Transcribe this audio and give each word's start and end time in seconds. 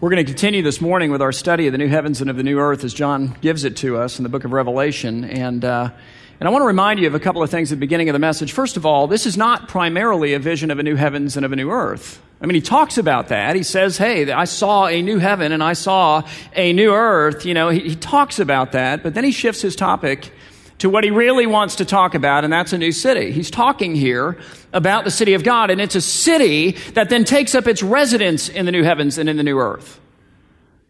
We're 0.00 0.10
going 0.10 0.24
to 0.24 0.30
continue 0.30 0.62
this 0.62 0.80
morning 0.80 1.10
with 1.10 1.20
our 1.20 1.32
study 1.32 1.66
of 1.66 1.72
the 1.72 1.78
new 1.78 1.88
heavens 1.88 2.20
and 2.20 2.30
of 2.30 2.36
the 2.36 2.44
new 2.44 2.60
earth 2.60 2.84
as 2.84 2.94
John 2.94 3.36
gives 3.40 3.64
it 3.64 3.76
to 3.78 3.96
us 3.96 4.20
in 4.20 4.22
the 4.22 4.28
book 4.28 4.44
of 4.44 4.52
Revelation. 4.52 5.24
And, 5.24 5.64
uh, 5.64 5.90
and 6.38 6.48
I 6.48 6.52
want 6.52 6.62
to 6.62 6.66
remind 6.66 7.00
you 7.00 7.08
of 7.08 7.16
a 7.16 7.18
couple 7.18 7.42
of 7.42 7.50
things 7.50 7.72
at 7.72 7.76
the 7.76 7.80
beginning 7.80 8.08
of 8.08 8.12
the 8.12 8.20
message. 8.20 8.52
First 8.52 8.76
of 8.76 8.86
all, 8.86 9.08
this 9.08 9.26
is 9.26 9.36
not 9.36 9.66
primarily 9.66 10.34
a 10.34 10.38
vision 10.38 10.70
of 10.70 10.78
a 10.78 10.84
new 10.84 10.94
heavens 10.94 11.36
and 11.36 11.44
of 11.44 11.52
a 11.52 11.56
new 11.56 11.70
earth. 11.70 12.22
I 12.40 12.46
mean, 12.46 12.54
he 12.54 12.60
talks 12.60 12.96
about 12.96 13.28
that. 13.28 13.56
He 13.56 13.64
says, 13.64 13.98
hey, 13.98 14.30
I 14.30 14.44
saw 14.44 14.86
a 14.86 15.02
new 15.02 15.18
heaven 15.18 15.50
and 15.50 15.64
I 15.64 15.72
saw 15.72 16.22
a 16.54 16.72
new 16.72 16.92
earth. 16.92 17.44
You 17.44 17.54
know, 17.54 17.70
he, 17.70 17.80
he 17.80 17.96
talks 17.96 18.38
about 18.38 18.72
that, 18.72 19.02
but 19.02 19.14
then 19.14 19.24
he 19.24 19.32
shifts 19.32 19.62
his 19.62 19.74
topic 19.74 20.30
to 20.78 20.88
what 20.88 21.04
he 21.04 21.10
really 21.10 21.46
wants 21.46 21.76
to 21.76 21.84
talk 21.84 22.14
about, 22.14 22.44
and 22.44 22.52
that's 22.52 22.72
a 22.72 22.78
new 22.78 22.92
city. 22.92 23.32
He's 23.32 23.50
talking 23.50 23.94
here 23.94 24.38
about 24.72 25.04
the 25.04 25.10
city 25.10 25.34
of 25.34 25.42
God, 25.42 25.70
and 25.70 25.80
it's 25.80 25.96
a 25.96 26.00
city 26.00 26.72
that 26.94 27.08
then 27.08 27.24
takes 27.24 27.54
up 27.54 27.66
its 27.66 27.82
residence 27.82 28.48
in 28.48 28.66
the 28.66 28.72
new 28.72 28.84
heavens 28.84 29.18
and 29.18 29.28
in 29.28 29.36
the 29.36 29.42
new 29.42 29.58
earth. 29.58 30.00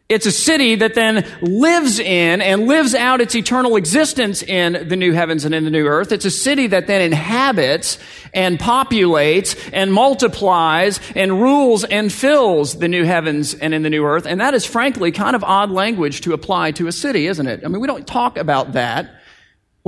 It's 0.09 0.25
a 0.25 0.33
city 0.33 0.75
that 0.77 0.95
then 0.95 1.27
lives 1.43 1.99
in 1.99 2.41
and 2.41 2.67
lives 2.67 2.95
out 2.95 3.21
its 3.21 3.35
eternal 3.35 3.77
existence 3.77 4.43
in 4.43 4.89
the 4.89 4.97
new 4.97 5.13
heavens 5.13 5.45
and 5.45 5.55
in 5.55 5.65
the 5.65 5.71
new 5.71 5.87
earth. 5.87 6.13
It's 6.13 6.25
a 6.25 6.31
city 6.31 6.67
that 6.69 6.87
then 6.87 7.03
inhabits 7.03 7.99
and 8.33 8.59
populates 8.59 9.69
and 9.71 9.93
multiplies 9.93 10.99
and 11.15 11.43
rules 11.43 11.85
and 11.85 12.11
fills 12.11 12.79
the 12.79 12.89
new 12.89 13.05
heavens 13.05 13.53
and 13.53 13.75
in 13.75 13.83
the 13.83 13.91
new 13.91 14.03
earth. 14.03 14.25
And 14.25 14.41
that 14.41 14.55
is 14.55 14.65
frankly 14.65 15.13
kind 15.13 15.37
of 15.37 15.45
odd 15.45 15.71
language 15.71 16.23
to 16.23 16.33
apply 16.33 16.71
to 16.73 16.87
a 16.87 16.93
city, 16.93 17.27
isn't 17.27 17.47
it? 17.47 17.61
I 17.63 17.69
mean, 17.69 17.83
we 17.83 17.87
don't 17.87 18.07
talk 18.07 18.39
about 18.39 18.73
that 18.73 19.18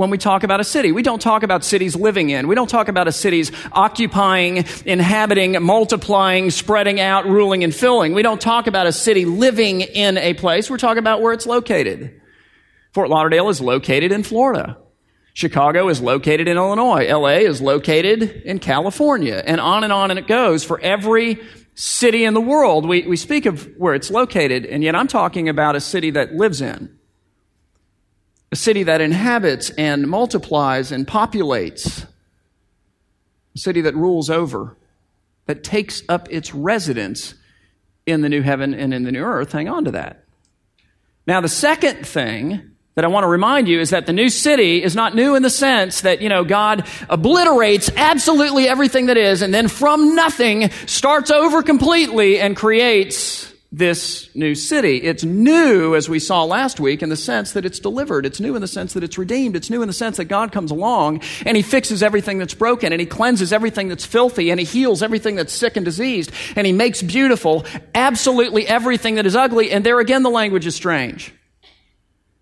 when 0.01 0.09
we 0.09 0.17
talk 0.17 0.43
about 0.43 0.59
a 0.59 0.63
city. 0.63 0.91
We 0.91 1.03
don't 1.03 1.21
talk 1.21 1.43
about 1.43 1.63
cities 1.63 1.95
living 1.95 2.31
in. 2.31 2.47
We 2.47 2.55
don't 2.55 2.69
talk 2.69 2.87
about 2.87 3.07
a 3.07 3.11
city's 3.11 3.51
occupying, 3.71 4.65
inhabiting, 4.83 5.61
multiplying, 5.61 6.49
spreading 6.49 6.99
out, 6.99 7.27
ruling, 7.27 7.63
and 7.63 7.73
filling. 7.73 8.15
We 8.15 8.23
don't 8.23 8.41
talk 8.41 8.65
about 8.65 8.87
a 8.87 8.91
city 8.91 9.25
living 9.25 9.81
in 9.81 10.17
a 10.17 10.33
place. 10.33 10.71
We're 10.71 10.77
talking 10.77 10.97
about 10.97 11.21
where 11.21 11.33
it's 11.33 11.45
located. 11.45 12.19
Fort 12.93 13.09
Lauderdale 13.09 13.49
is 13.49 13.61
located 13.61 14.11
in 14.11 14.23
Florida. 14.23 14.75
Chicago 15.33 15.87
is 15.87 16.01
located 16.01 16.47
in 16.47 16.57
Illinois. 16.57 17.07
LA 17.07 17.45
is 17.45 17.61
located 17.61 18.23
in 18.43 18.57
California. 18.57 19.43
And 19.45 19.61
on 19.61 19.83
and 19.83 19.93
on 19.93 20.09
and 20.09 20.17
it 20.17 20.25
goes 20.27 20.63
for 20.63 20.79
every 20.81 21.39
city 21.75 22.25
in 22.25 22.33
the 22.33 22.41
world. 22.41 22.89
We, 22.89 23.03
we 23.03 23.17
speak 23.17 23.45
of 23.45 23.69
where 23.77 23.93
it's 23.93 24.09
located, 24.09 24.65
and 24.65 24.83
yet 24.83 24.95
I'm 24.95 25.07
talking 25.07 25.47
about 25.47 25.75
a 25.75 25.79
city 25.79 26.09
that 26.09 26.33
lives 26.33 26.59
in 26.59 26.97
a 28.51 28.55
city 28.55 28.83
that 28.83 29.01
inhabits 29.01 29.69
and 29.71 30.07
multiplies 30.07 30.91
and 30.91 31.07
populates, 31.07 32.05
a 33.55 33.57
city 33.57 33.81
that 33.81 33.95
rules 33.95 34.29
over, 34.29 34.77
that 35.45 35.63
takes 35.63 36.03
up 36.09 36.27
its 36.31 36.53
residence 36.53 37.33
in 38.05 38.21
the 38.21 38.29
new 38.29 38.41
heaven 38.41 38.73
and 38.73 38.93
in 38.93 39.03
the 39.03 39.11
new 39.11 39.23
earth. 39.23 39.51
Hang 39.51 39.69
on 39.69 39.85
to 39.85 39.91
that. 39.91 40.25
Now, 41.27 41.39
the 41.39 41.49
second 41.49 42.05
thing 42.05 42.71
that 42.95 43.05
I 43.05 43.07
want 43.07 43.23
to 43.23 43.29
remind 43.29 43.69
you 43.69 43.79
is 43.79 43.91
that 43.91 44.05
the 44.05 44.13
new 44.13 44.29
city 44.29 44.83
is 44.83 44.95
not 44.95 45.15
new 45.15 45.35
in 45.35 45.43
the 45.43 45.49
sense 45.49 46.01
that, 46.01 46.21
you 46.21 46.27
know, 46.27 46.43
God 46.43 46.85
obliterates 47.09 47.89
absolutely 47.95 48.67
everything 48.67 49.05
that 49.05 49.17
is 49.17 49.41
and 49.41 49.53
then 49.53 49.69
from 49.69 50.13
nothing 50.15 50.71
starts 50.87 51.31
over 51.31 51.63
completely 51.63 52.39
and 52.39 52.55
creates 52.55 53.51
this 53.73 54.29
new 54.35 54.53
city. 54.53 54.97
It's 54.97 55.23
new, 55.23 55.95
as 55.95 56.09
we 56.09 56.19
saw 56.19 56.43
last 56.43 56.79
week, 56.79 57.01
in 57.01 57.07
the 57.07 57.15
sense 57.15 57.53
that 57.53 57.65
it's 57.65 57.79
delivered. 57.79 58.25
It's 58.25 58.41
new 58.41 58.55
in 58.55 58.61
the 58.61 58.67
sense 58.67 58.93
that 58.93 59.03
it's 59.03 59.17
redeemed. 59.17 59.55
It's 59.55 59.69
new 59.69 59.81
in 59.81 59.87
the 59.87 59.93
sense 59.93 60.17
that 60.17 60.25
God 60.25 60.51
comes 60.51 60.71
along 60.71 61.21
and 61.45 61.55
He 61.55 61.63
fixes 61.63 62.03
everything 62.03 62.37
that's 62.37 62.53
broken 62.53 62.91
and 62.91 62.99
He 62.99 63.05
cleanses 63.05 63.53
everything 63.53 63.87
that's 63.87 64.05
filthy 64.05 64.51
and 64.51 64.59
He 64.59 64.65
heals 64.65 65.01
everything 65.01 65.35
that's 65.35 65.53
sick 65.53 65.77
and 65.77 65.85
diseased 65.85 66.31
and 66.57 66.67
He 66.67 66.73
makes 66.73 67.01
beautiful 67.01 67.65
absolutely 67.95 68.67
everything 68.67 69.15
that 69.15 69.25
is 69.25 69.37
ugly. 69.37 69.71
And 69.71 69.85
there 69.85 69.99
again, 70.01 70.23
the 70.23 70.29
language 70.29 70.65
is 70.65 70.75
strange. 70.75 71.33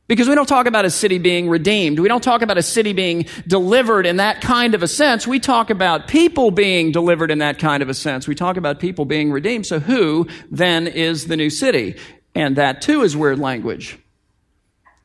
Because 0.09 0.27
we 0.27 0.33
don't 0.33 0.47
talk 0.47 0.65
about 0.65 0.85
a 0.85 0.89
city 0.89 1.19
being 1.19 1.49
redeemed. 1.49 1.99
We 1.99 2.07
don't 2.07 2.23
talk 2.23 2.41
about 2.41 2.57
a 2.57 2.63
city 2.63 2.93
being 2.93 3.27
delivered 3.45 4.07
in 4.07 4.17
that 4.17 4.41
kind 4.41 4.73
of 4.73 4.81
a 4.81 4.87
sense. 4.87 5.27
We 5.27 5.39
talk 5.39 5.69
about 5.69 6.07
people 6.07 6.49
being 6.49 6.91
delivered 6.91 7.29
in 7.29 7.37
that 7.37 7.59
kind 7.59 7.83
of 7.83 7.89
a 7.89 7.93
sense. 7.93 8.27
We 8.27 8.33
talk 8.33 8.57
about 8.57 8.79
people 8.79 9.05
being 9.05 9.31
redeemed. 9.31 9.67
So 9.67 9.79
who 9.79 10.27
then 10.49 10.87
is 10.87 11.27
the 11.27 11.37
new 11.37 11.51
city? 11.51 11.95
And 12.33 12.55
that 12.55 12.81
too 12.81 13.03
is 13.03 13.15
weird 13.15 13.37
language. 13.37 13.99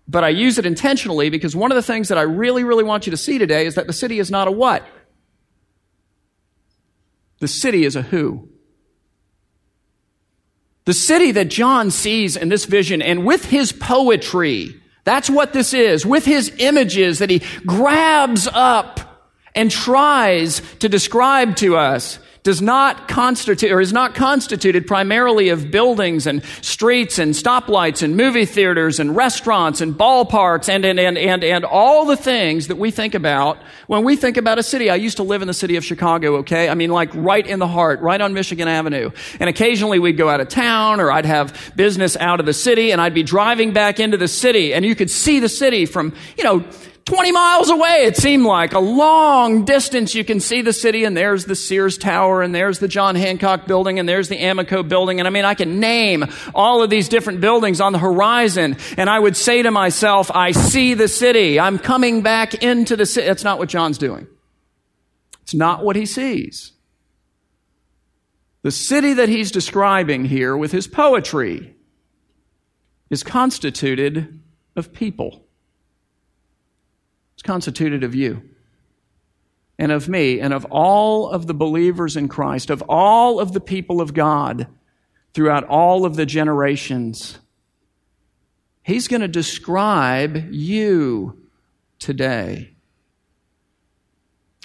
But 0.08 0.24
I 0.24 0.30
use 0.30 0.56
it 0.56 0.64
intentionally 0.64 1.28
because 1.28 1.54
one 1.54 1.70
of 1.70 1.76
the 1.76 1.82
things 1.82 2.08
that 2.08 2.16
I 2.16 2.22
really, 2.22 2.64
really 2.64 2.84
want 2.84 3.06
you 3.06 3.10
to 3.10 3.18
see 3.18 3.36
today 3.36 3.66
is 3.66 3.74
that 3.74 3.86
the 3.86 3.92
city 3.92 4.18
is 4.18 4.30
not 4.30 4.48
a 4.48 4.52
what? 4.52 4.86
The 7.40 7.48
city 7.48 7.84
is 7.84 7.94
a 7.94 8.00
who. 8.00 8.48
The 10.86 10.94
city 10.94 11.30
that 11.32 11.48
John 11.48 11.90
sees 11.90 12.38
in 12.38 12.48
this 12.48 12.64
vision 12.64 13.02
and 13.02 13.26
with 13.26 13.44
his 13.44 13.70
poetry, 13.70 14.80
that's 15.04 15.30
what 15.30 15.52
this 15.52 15.74
is. 15.74 16.04
With 16.04 16.24
his 16.24 16.52
images 16.58 17.18
that 17.18 17.30
he 17.30 17.42
grabs 17.66 18.48
up 18.52 19.00
and 19.54 19.70
tries 19.70 20.60
to 20.80 20.88
describe 20.88 21.56
to 21.56 21.76
us 21.76 22.18
does 22.44 22.60
not 22.60 23.08
constitute 23.08 23.72
or 23.72 23.80
is 23.80 23.94
not 23.94 24.14
constituted 24.14 24.86
primarily 24.86 25.48
of 25.48 25.70
buildings 25.70 26.26
and 26.26 26.44
streets 26.60 27.18
and 27.18 27.32
stoplights 27.32 28.02
and 28.02 28.18
movie 28.18 28.44
theaters 28.44 29.00
and 29.00 29.16
restaurants 29.16 29.80
and 29.80 29.94
ballparks 29.94 30.68
and, 30.68 30.84
and, 30.84 31.00
and, 31.00 31.16
and, 31.16 31.42
and 31.42 31.64
all 31.64 32.04
the 32.04 32.18
things 32.18 32.68
that 32.68 32.76
we 32.76 32.90
think 32.90 33.14
about 33.14 33.56
when 33.86 34.04
we 34.04 34.14
think 34.14 34.36
about 34.36 34.58
a 34.58 34.62
city. 34.62 34.90
I 34.90 34.96
used 34.96 35.16
to 35.16 35.22
live 35.22 35.40
in 35.40 35.48
the 35.48 35.54
city 35.54 35.76
of 35.76 35.86
Chicago, 35.86 36.36
okay? 36.36 36.68
I 36.68 36.74
mean, 36.74 36.90
like 36.90 37.08
right 37.14 37.46
in 37.46 37.60
the 37.60 37.66
heart, 37.66 38.00
right 38.02 38.20
on 38.20 38.34
Michigan 38.34 38.68
Avenue. 38.68 39.10
And 39.40 39.48
occasionally 39.48 39.98
we'd 39.98 40.18
go 40.18 40.28
out 40.28 40.40
of 40.40 40.48
town 40.48 41.00
or 41.00 41.10
I'd 41.10 41.24
have 41.24 41.72
business 41.74 42.14
out 42.14 42.40
of 42.40 42.46
the 42.46 42.52
city 42.52 42.92
and 42.92 43.00
I'd 43.00 43.14
be 43.14 43.22
driving 43.22 43.72
back 43.72 43.98
into 43.98 44.18
the 44.18 44.28
city 44.28 44.74
and 44.74 44.84
you 44.84 44.94
could 44.94 45.10
see 45.10 45.40
the 45.40 45.48
city 45.48 45.86
from, 45.86 46.14
you 46.36 46.44
know, 46.44 46.62
20 47.04 47.32
miles 47.32 47.68
away, 47.68 48.04
it 48.04 48.16
seemed 48.16 48.46
like. 48.46 48.72
A 48.72 48.78
long 48.78 49.66
distance, 49.66 50.14
you 50.14 50.24
can 50.24 50.40
see 50.40 50.62
the 50.62 50.72
city, 50.72 51.04
and 51.04 51.14
there's 51.14 51.44
the 51.44 51.54
Sears 51.54 51.98
Tower, 51.98 52.40
and 52.40 52.54
there's 52.54 52.78
the 52.78 52.88
John 52.88 53.14
Hancock 53.14 53.66
building, 53.66 53.98
and 53.98 54.08
there's 54.08 54.30
the 54.30 54.38
Amoco 54.38 54.88
building. 54.88 55.18
And 55.18 55.28
I 55.28 55.30
mean, 55.30 55.44
I 55.44 55.52
can 55.52 55.80
name 55.80 56.24
all 56.54 56.82
of 56.82 56.88
these 56.88 57.10
different 57.10 57.42
buildings 57.42 57.80
on 57.80 57.92
the 57.92 57.98
horizon, 57.98 58.78
and 58.96 59.10
I 59.10 59.18
would 59.18 59.36
say 59.36 59.60
to 59.60 59.70
myself, 59.70 60.30
I 60.34 60.52
see 60.52 60.94
the 60.94 61.08
city. 61.08 61.60
I'm 61.60 61.78
coming 61.78 62.22
back 62.22 62.54
into 62.62 62.96
the 62.96 63.04
city. 63.04 63.26
That's 63.26 63.44
not 63.44 63.58
what 63.58 63.68
John's 63.68 63.98
doing. 63.98 64.26
It's 65.42 65.54
not 65.54 65.84
what 65.84 65.96
he 65.96 66.06
sees. 66.06 66.72
The 68.62 68.70
city 68.70 69.12
that 69.12 69.28
he's 69.28 69.50
describing 69.50 70.24
here 70.24 70.56
with 70.56 70.72
his 70.72 70.86
poetry 70.86 71.76
is 73.10 73.22
constituted 73.22 74.40
of 74.74 74.94
people 74.94 75.43
constituted 77.44 78.02
of 78.02 78.14
you 78.14 78.42
and 79.78 79.92
of 79.92 80.08
me 80.08 80.40
and 80.40 80.52
of 80.52 80.64
all 80.66 81.28
of 81.28 81.46
the 81.46 81.54
believers 81.54 82.16
in 82.16 82.28
Christ, 82.28 82.70
of 82.70 82.82
all 82.88 83.38
of 83.38 83.52
the 83.52 83.60
people 83.60 84.00
of 84.00 84.14
God 84.14 84.66
throughout 85.32 85.64
all 85.64 86.04
of 86.04 86.16
the 86.16 86.26
generations. 86.26 87.38
He's 88.82 89.08
going 89.08 89.22
to 89.22 89.28
describe 89.28 90.52
you 90.52 91.38
today 91.98 92.74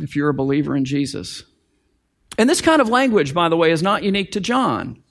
if 0.01 0.15
you're 0.15 0.29
a 0.29 0.33
believer 0.33 0.75
in 0.75 0.85
Jesus. 0.85 1.43
And 2.37 2.49
this 2.49 2.61
kind 2.61 2.81
of 2.81 2.89
language, 2.89 3.33
by 3.33 3.49
the 3.49 3.57
way, 3.57 3.71
is 3.71 3.83
not 3.83 4.03
unique 4.03 4.31
to 4.33 4.39
John. 4.39 5.01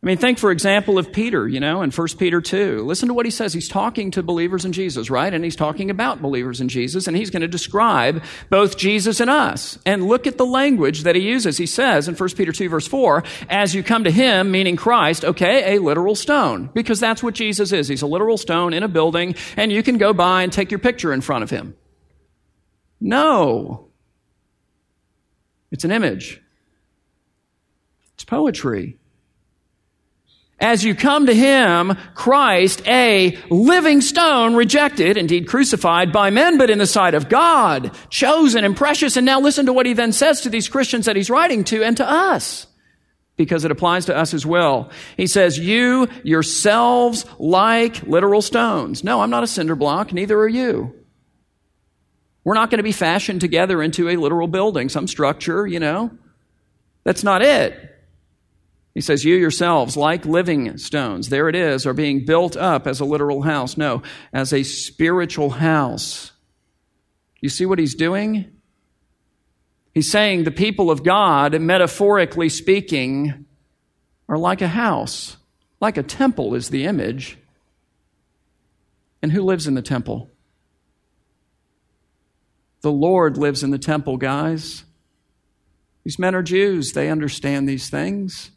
I 0.00 0.06
mean, 0.06 0.16
think, 0.16 0.38
for 0.38 0.52
example, 0.52 0.96
of 0.96 1.12
Peter, 1.12 1.48
you 1.48 1.58
know, 1.58 1.82
in 1.82 1.90
1 1.90 2.08
Peter 2.18 2.40
2. 2.40 2.84
Listen 2.84 3.08
to 3.08 3.14
what 3.14 3.26
he 3.26 3.32
says. 3.32 3.52
He's 3.52 3.68
talking 3.68 4.12
to 4.12 4.22
believers 4.22 4.64
in 4.64 4.70
Jesus, 4.70 5.10
right? 5.10 5.34
And 5.34 5.42
he's 5.42 5.56
talking 5.56 5.90
about 5.90 6.22
believers 6.22 6.60
in 6.60 6.68
Jesus, 6.68 7.08
and 7.08 7.16
he's 7.16 7.30
going 7.30 7.42
to 7.42 7.48
describe 7.48 8.22
both 8.48 8.78
Jesus 8.78 9.18
and 9.18 9.28
us. 9.28 9.76
And 9.84 10.06
look 10.06 10.28
at 10.28 10.38
the 10.38 10.46
language 10.46 11.02
that 11.02 11.16
he 11.16 11.22
uses. 11.22 11.58
He 11.58 11.66
says 11.66 12.06
in 12.06 12.14
1 12.14 12.28
Peter 12.36 12.52
2, 12.52 12.68
verse 12.68 12.86
4, 12.86 13.24
as 13.50 13.74
you 13.74 13.82
come 13.82 14.04
to 14.04 14.10
him, 14.12 14.52
meaning 14.52 14.76
Christ, 14.76 15.24
okay, 15.24 15.74
a 15.74 15.80
literal 15.80 16.14
stone. 16.14 16.70
Because 16.74 17.00
that's 17.00 17.20
what 17.20 17.34
Jesus 17.34 17.72
is. 17.72 17.88
He's 17.88 18.02
a 18.02 18.06
literal 18.06 18.38
stone 18.38 18.74
in 18.74 18.84
a 18.84 18.88
building, 18.88 19.34
and 19.56 19.72
you 19.72 19.82
can 19.82 19.98
go 19.98 20.12
by 20.12 20.44
and 20.44 20.52
take 20.52 20.70
your 20.70 20.78
picture 20.78 21.12
in 21.12 21.22
front 21.22 21.42
of 21.42 21.50
him. 21.50 21.74
No. 23.00 23.88
It's 25.72 25.82
an 25.82 25.90
image. 25.90 26.40
It's 28.14 28.24
poetry 28.24 28.96
as 30.60 30.82
you 30.82 30.94
come 30.94 31.26
to 31.26 31.34
him, 31.34 31.96
Christ, 32.14 32.82
a 32.86 33.38
living 33.48 34.00
stone, 34.00 34.56
rejected, 34.56 35.16
indeed 35.16 35.46
crucified 35.46 36.12
by 36.12 36.30
men, 36.30 36.58
but 36.58 36.70
in 36.70 36.78
the 36.78 36.86
sight 36.86 37.14
of 37.14 37.28
God, 37.28 37.92
chosen 38.10 38.64
and 38.64 38.76
precious. 38.76 39.16
And 39.16 39.24
now 39.24 39.40
listen 39.40 39.66
to 39.66 39.72
what 39.72 39.86
he 39.86 39.92
then 39.92 40.12
says 40.12 40.40
to 40.42 40.50
these 40.50 40.68
Christians 40.68 41.06
that 41.06 41.16
he's 41.16 41.30
writing 41.30 41.62
to 41.64 41.84
and 41.84 41.96
to 41.98 42.10
us, 42.10 42.66
because 43.36 43.64
it 43.64 43.70
applies 43.70 44.06
to 44.06 44.16
us 44.16 44.34
as 44.34 44.44
well. 44.44 44.90
He 45.16 45.28
says, 45.28 45.58
You 45.58 46.08
yourselves 46.24 47.24
like 47.38 48.02
literal 48.02 48.42
stones. 48.42 49.04
No, 49.04 49.20
I'm 49.20 49.30
not 49.30 49.44
a 49.44 49.48
cinder 49.48 49.76
block, 49.76 50.12
neither 50.12 50.38
are 50.40 50.48
you. 50.48 50.92
We're 52.42 52.54
not 52.54 52.70
going 52.70 52.78
to 52.78 52.84
be 52.84 52.92
fashioned 52.92 53.40
together 53.40 53.80
into 53.80 54.08
a 54.08 54.16
literal 54.16 54.48
building, 54.48 54.88
some 54.88 55.06
structure, 55.06 55.66
you 55.66 55.78
know. 55.78 56.10
That's 57.04 57.22
not 57.22 57.42
it. 57.42 57.97
He 58.98 59.02
says, 59.02 59.24
You 59.24 59.36
yourselves, 59.36 59.96
like 59.96 60.26
living 60.26 60.76
stones, 60.76 61.28
there 61.28 61.48
it 61.48 61.54
is, 61.54 61.86
are 61.86 61.94
being 61.94 62.24
built 62.24 62.56
up 62.56 62.84
as 62.84 62.98
a 62.98 63.04
literal 63.04 63.42
house. 63.42 63.76
No, 63.76 64.02
as 64.32 64.52
a 64.52 64.64
spiritual 64.64 65.50
house. 65.50 66.32
You 67.40 67.48
see 67.48 67.64
what 67.64 67.78
he's 67.78 67.94
doing? 67.94 68.50
He's 69.94 70.10
saying 70.10 70.42
the 70.42 70.50
people 70.50 70.90
of 70.90 71.04
God, 71.04 71.60
metaphorically 71.60 72.48
speaking, 72.48 73.46
are 74.28 74.36
like 74.36 74.62
a 74.62 74.66
house, 74.66 75.36
like 75.80 75.96
a 75.96 76.02
temple 76.02 76.56
is 76.56 76.70
the 76.70 76.84
image. 76.84 77.38
And 79.22 79.30
who 79.30 79.44
lives 79.44 79.68
in 79.68 79.74
the 79.74 79.80
temple? 79.80 80.28
The 82.80 82.90
Lord 82.90 83.38
lives 83.38 83.62
in 83.62 83.70
the 83.70 83.78
temple, 83.78 84.16
guys. 84.16 84.82
These 86.02 86.18
men 86.18 86.34
are 86.34 86.42
Jews. 86.42 86.94
They 86.94 87.08
understand 87.10 87.68
these 87.68 87.88
things. 87.88 88.50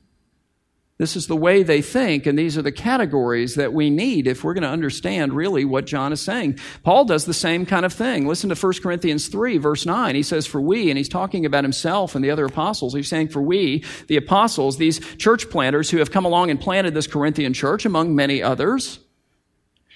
This 1.01 1.15
is 1.15 1.25
the 1.25 1.35
way 1.35 1.63
they 1.63 1.81
think, 1.81 2.27
and 2.27 2.37
these 2.37 2.59
are 2.59 2.61
the 2.61 2.71
categories 2.71 3.55
that 3.55 3.73
we 3.73 3.89
need 3.89 4.27
if 4.27 4.43
we're 4.43 4.53
going 4.53 4.61
to 4.61 4.69
understand 4.69 5.33
really 5.33 5.65
what 5.65 5.87
John 5.87 6.13
is 6.13 6.21
saying. 6.21 6.59
Paul 6.83 7.05
does 7.05 7.25
the 7.25 7.33
same 7.33 7.65
kind 7.65 7.87
of 7.87 7.91
thing. 7.91 8.27
Listen 8.27 8.51
to 8.51 8.55
1 8.55 8.73
Corinthians 8.83 9.27
3, 9.27 9.57
verse 9.57 9.83
9. 9.87 10.13
He 10.13 10.21
says, 10.21 10.45
For 10.45 10.61
we, 10.61 10.91
and 10.91 10.99
he's 10.99 11.09
talking 11.09 11.43
about 11.43 11.63
himself 11.63 12.13
and 12.13 12.23
the 12.23 12.29
other 12.29 12.45
apostles, 12.45 12.93
he's 12.93 13.07
saying, 13.07 13.29
For 13.29 13.41
we, 13.41 13.83
the 14.09 14.17
apostles, 14.17 14.77
these 14.77 14.99
church 15.15 15.49
planters 15.49 15.89
who 15.89 15.97
have 15.97 16.11
come 16.11 16.23
along 16.23 16.51
and 16.51 16.61
planted 16.61 16.93
this 16.93 17.07
Corinthian 17.07 17.55
church, 17.55 17.83
among 17.83 18.13
many 18.13 18.43
others, 18.43 18.99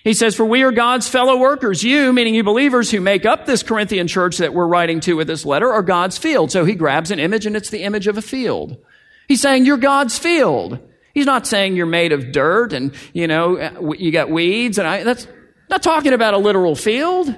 he 0.04 0.16
says, 0.16 0.34
For 0.34 0.46
we 0.46 0.64
are 0.64 0.72
God's 0.72 1.08
fellow 1.08 1.38
workers. 1.38 1.84
You, 1.84 2.14
meaning 2.14 2.34
you 2.34 2.44
believers 2.44 2.90
who 2.90 3.00
make 3.00 3.28
up 3.28 3.46
this 3.46 3.62
Corinthian 3.62 4.08
church 4.08 4.40
that 4.40 4.56
we're 4.56 4.66
writing 4.66 5.02
to 5.02 5.14
with 5.14 5.28
this 5.28 5.46
letter, 5.46 5.72
are 5.72 5.84
God's 5.84 6.18
field. 6.18 6.52
So 6.52 6.66
he 6.66 6.74
grabs 6.74 7.12
an 7.12 7.20
image 7.20 7.46
and 7.46 7.56
it's 7.56 7.70
the 7.70 7.84
image 7.84 8.08
of 8.08 8.18
a 8.18 8.24
field. 8.24 8.84
He's 9.28 9.42
saying, 9.44 9.66
You're 9.68 9.78
God's 9.78 10.18
field. 10.18 10.80
He's 11.16 11.26
not 11.26 11.48
saying 11.48 11.78
you're 11.78 11.86
made 11.86 12.12
of 12.12 12.34
dirt 12.34 12.74
and, 12.74 12.94
you 13.14 13.26
know, 13.26 13.58
uh, 13.58 13.94
you 13.98 14.12
got 14.12 14.30
weeds 14.30 14.78
and 14.78 14.88
I, 14.88 15.04
that's 15.04 15.28
not 15.70 15.82
talking 15.82 16.12
about 16.12 16.34
a 16.34 16.38
literal 16.38 16.76
field. 16.76 17.34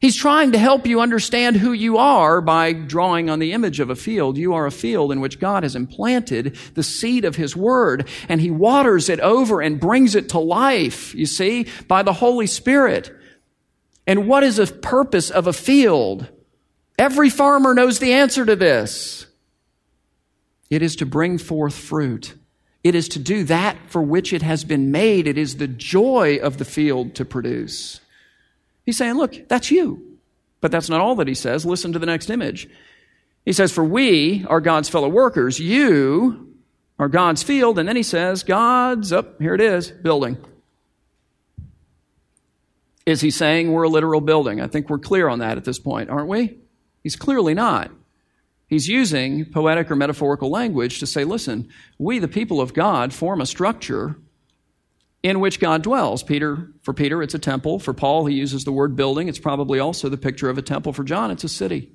He's 0.00 0.16
trying 0.16 0.52
to 0.52 0.58
help 0.58 0.86
you 0.86 1.00
understand 1.00 1.56
who 1.56 1.72
you 1.72 1.96
are 1.96 2.42
by 2.42 2.74
drawing 2.74 3.28
on 3.28 3.38
the 3.38 3.52
image 3.52 3.80
of 3.80 3.90
a 3.90 3.96
field. 3.96 4.36
You 4.36 4.52
are 4.52 4.66
a 4.66 4.70
field 4.70 5.12
in 5.12 5.20
which 5.20 5.40
God 5.40 5.62
has 5.62 5.74
implanted 5.74 6.56
the 6.74 6.82
seed 6.82 7.24
of 7.24 7.36
His 7.36 7.54
Word, 7.54 8.08
and 8.28 8.40
He 8.40 8.50
waters 8.50 9.10
it 9.10 9.20
over 9.20 9.60
and 9.60 9.78
brings 9.78 10.14
it 10.14 10.30
to 10.30 10.38
life, 10.38 11.14
you 11.14 11.26
see, 11.26 11.66
by 11.86 12.02
the 12.02 12.14
Holy 12.14 12.46
Spirit. 12.46 13.14
And 14.06 14.26
what 14.26 14.42
is 14.42 14.56
the 14.56 14.66
purpose 14.66 15.30
of 15.30 15.46
a 15.46 15.52
field? 15.52 16.28
Every 16.98 17.28
farmer 17.28 17.74
knows 17.74 17.98
the 17.98 18.14
answer 18.14 18.46
to 18.46 18.56
this. 18.56 19.26
It 20.70 20.80
is 20.80 20.96
to 20.96 21.06
bring 21.06 21.36
forth 21.36 21.74
fruit. 21.74 22.34
It 22.82 22.94
is 22.94 23.08
to 23.10 23.18
do 23.18 23.44
that 23.44 23.76
for 23.88 24.00
which 24.00 24.32
it 24.32 24.42
has 24.42 24.64
been 24.64 24.90
made. 24.90 25.26
It 25.26 25.36
is 25.36 25.56
the 25.56 25.68
joy 25.68 26.38
of 26.42 26.56
the 26.56 26.64
field 26.64 27.14
to 27.16 27.24
produce. 27.24 28.00
He's 28.86 28.96
saying, 28.96 29.14
look, 29.14 29.48
that's 29.48 29.70
you. 29.70 30.10
But 30.60 30.70
that's 30.70 30.88
not 30.88 31.00
all 31.00 31.14
that 31.16 31.28
he 31.28 31.34
says. 31.34 31.64
Listen 31.64 31.92
to 31.92 31.98
the 31.98 32.06
next 32.06 32.30
image. 32.30 32.68
He 33.44 33.52
says, 33.52 33.72
For 33.72 33.84
we 33.84 34.44
are 34.46 34.60
God's 34.60 34.88
fellow 34.88 35.08
workers. 35.08 35.58
You 35.58 36.54
are 36.98 37.08
God's 37.08 37.42
field. 37.42 37.78
And 37.78 37.88
then 37.88 37.96
he 37.96 38.02
says, 38.02 38.42
God's, 38.42 39.12
up, 39.12 39.34
oh, 39.34 39.42
here 39.42 39.54
it 39.54 39.60
is, 39.60 39.90
building. 39.90 40.36
Is 43.06 43.22
he 43.22 43.30
saying 43.30 43.72
we're 43.72 43.84
a 43.84 43.88
literal 43.88 44.20
building? 44.20 44.60
I 44.60 44.66
think 44.66 44.90
we're 44.90 44.98
clear 44.98 45.28
on 45.28 45.38
that 45.38 45.56
at 45.56 45.64
this 45.64 45.78
point, 45.78 46.10
aren't 46.10 46.28
we? 46.28 46.58
He's 47.02 47.16
clearly 47.16 47.54
not. 47.54 47.90
He's 48.70 48.86
using 48.86 49.46
poetic 49.46 49.90
or 49.90 49.96
metaphorical 49.96 50.48
language 50.48 51.00
to 51.00 51.06
say, 51.06 51.24
listen, 51.24 51.68
we, 51.98 52.20
the 52.20 52.28
people 52.28 52.60
of 52.60 52.72
God, 52.72 53.12
form 53.12 53.40
a 53.40 53.46
structure 53.46 54.16
in 55.24 55.40
which 55.40 55.58
God 55.58 55.82
dwells. 55.82 56.22
Peter, 56.22 56.68
for 56.82 56.94
Peter, 56.94 57.20
it's 57.20 57.34
a 57.34 57.38
temple. 57.40 57.80
For 57.80 57.92
Paul, 57.92 58.26
he 58.26 58.36
uses 58.36 58.62
the 58.62 58.70
word 58.70 58.94
building. 58.94 59.26
It's 59.26 59.40
probably 59.40 59.80
also 59.80 60.08
the 60.08 60.16
picture 60.16 60.48
of 60.48 60.56
a 60.56 60.62
temple. 60.62 60.92
For 60.92 61.02
John, 61.02 61.32
it's 61.32 61.42
a 61.42 61.48
city. 61.48 61.90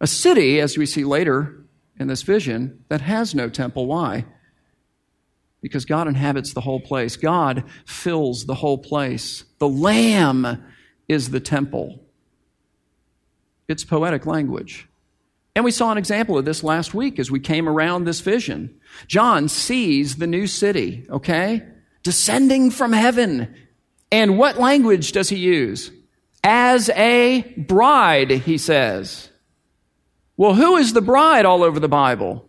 A 0.00 0.06
city, 0.06 0.60
as 0.60 0.78
we 0.78 0.86
see 0.86 1.04
later 1.04 1.66
in 1.98 2.06
this 2.06 2.22
vision, 2.22 2.84
that 2.88 3.00
has 3.00 3.34
no 3.34 3.48
temple. 3.48 3.86
Why? 3.86 4.26
Because 5.60 5.84
God 5.84 6.06
inhabits 6.06 6.54
the 6.54 6.60
whole 6.60 6.80
place. 6.80 7.16
God 7.16 7.64
fills 7.86 8.44
the 8.44 8.54
whole 8.54 8.78
place. 8.78 9.42
The 9.58 9.68
Lamb 9.68 10.64
is 11.08 11.30
the 11.30 11.40
temple. 11.40 12.04
It's 13.66 13.82
poetic 13.82 14.26
language. 14.26 14.86
And 15.54 15.64
we 15.64 15.70
saw 15.70 15.92
an 15.92 15.98
example 15.98 16.36
of 16.36 16.44
this 16.44 16.64
last 16.64 16.94
week 16.94 17.18
as 17.18 17.30
we 17.30 17.40
came 17.40 17.68
around 17.68 18.04
this 18.04 18.20
vision. 18.20 18.80
John 19.06 19.48
sees 19.48 20.16
the 20.16 20.26
new 20.26 20.46
city, 20.46 21.06
okay? 21.08 21.62
descending 22.04 22.70
from 22.70 22.92
heaven. 22.92 23.52
And 24.12 24.38
what 24.38 24.58
language 24.58 25.10
does 25.10 25.30
he 25.30 25.36
use? 25.36 25.90
As 26.44 26.88
a 26.90 27.42
bride, 27.56 28.30
he 28.30 28.58
says. 28.58 29.30
Well, 30.36 30.54
who 30.54 30.76
is 30.76 30.92
the 30.92 31.00
bride 31.00 31.46
all 31.46 31.64
over 31.64 31.80
the 31.80 31.88
Bible? 31.88 32.48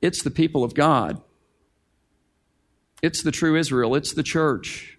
It's 0.00 0.22
the 0.22 0.30
people 0.30 0.64
of 0.64 0.74
God. 0.74 1.20
It's 3.02 3.22
the 3.22 3.32
true 3.32 3.56
Israel. 3.56 3.94
It's 3.94 4.14
the 4.14 4.22
church 4.22 4.96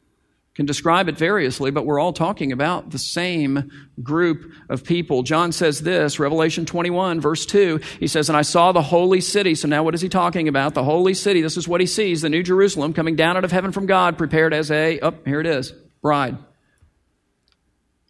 can 0.53 0.65
describe 0.65 1.07
it 1.07 1.17
variously, 1.17 1.71
but 1.71 1.85
we're 1.85 1.99
all 1.99 2.11
talking 2.11 2.51
about 2.51 2.89
the 2.89 2.99
same 2.99 3.71
group 4.03 4.51
of 4.69 4.83
people. 4.83 5.23
John 5.23 5.53
says 5.53 5.79
this, 5.79 6.19
Revelation 6.19 6.65
21, 6.65 7.21
verse 7.21 7.45
2. 7.45 7.79
He 7.99 8.07
says, 8.07 8.27
And 8.27 8.37
I 8.37 8.41
saw 8.41 8.73
the 8.73 8.81
holy 8.81 9.21
city. 9.21 9.55
So 9.55 9.69
now 9.69 9.83
what 9.83 9.95
is 9.95 10.01
he 10.01 10.09
talking 10.09 10.49
about? 10.49 10.73
The 10.73 10.83
holy 10.83 11.13
city. 11.13 11.41
This 11.41 11.55
is 11.55 11.67
what 11.67 11.79
he 11.79 11.87
sees 11.87 12.21
the 12.21 12.29
New 12.29 12.43
Jerusalem 12.43 12.93
coming 12.93 13.15
down 13.15 13.37
out 13.37 13.45
of 13.45 13.51
heaven 13.51 13.71
from 13.71 13.85
God, 13.85 14.17
prepared 14.17 14.53
as 14.53 14.69
a, 14.71 14.99
oh, 14.99 15.13
here 15.25 15.39
it 15.39 15.47
is, 15.47 15.71
bride. 16.01 16.37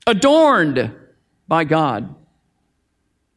Adorned 0.07 0.95
by 1.47 1.63
God 1.63 2.15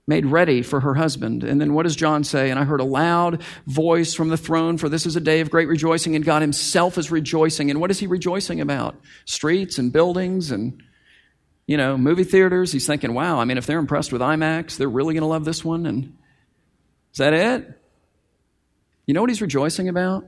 made 0.06 0.26
ready 0.26 0.62
for 0.62 0.80
her 0.80 0.94
husband. 0.94 1.42
And 1.44 1.60
then 1.60 1.72
what 1.72 1.84
does 1.84 1.96
John 1.96 2.24
say? 2.24 2.50
And 2.50 2.58
I 2.58 2.64
heard 2.64 2.80
a 2.80 2.84
loud 2.84 3.42
voice 3.66 4.12
from 4.14 4.28
the 4.28 4.36
throne, 4.36 4.76
for 4.76 4.88
this 4.88 5.06
is 5.06 5.16
a 5.16 5.20
day 5.20 5.40
of 5.40 5.50
great 5.50 5.68
rejoicing, 5.68 6.14
and 6.14 6.24
God 6.24 6.42
himself 6.42 6.98
is 6.98 7.10
rejoicing. 7.10 7.70
And 7.70 7.80
what 7.80 7.90
is 7.90 7.98
he 7.98 8.06
rejoicing 8.06 8.60
about? 8.60 8.96
Streets 9.24 9.78
and 9.78 9.92
buildings 9.92 10.50
and, 10.50 10.82
you 11.66 11.78
know, 11.78 11.96
movie 11.96 12.24
theaters. 12.24 12.70
He's 12.70 12.86
thinking, 12.86 13.14
wow, 13.14 13.40
I 13.40 13.46
mean, 13.46 13.56
if 13.56 13.66
they're 13.66 13.78
impressed 13.78 14.12
with 14.12 14.20
IMAX, 14.20 14.76
they're 14.76 14.88
really 14.88 15.14
going 15.14 15.22
to 15.22 15.28
love 15.28 15.46
this 15.46 15.64
one. 15.64 15.86
And 15.86 16.16
is 17.12 17.18
that 17.18 17.32
it? 17.32 17.80
You 19.06 19.14
know 19.14 19.22
what 19.22 19.30
he's 19.30 19.42
rejoicing 19.42 19.88
about? 19.88 20.26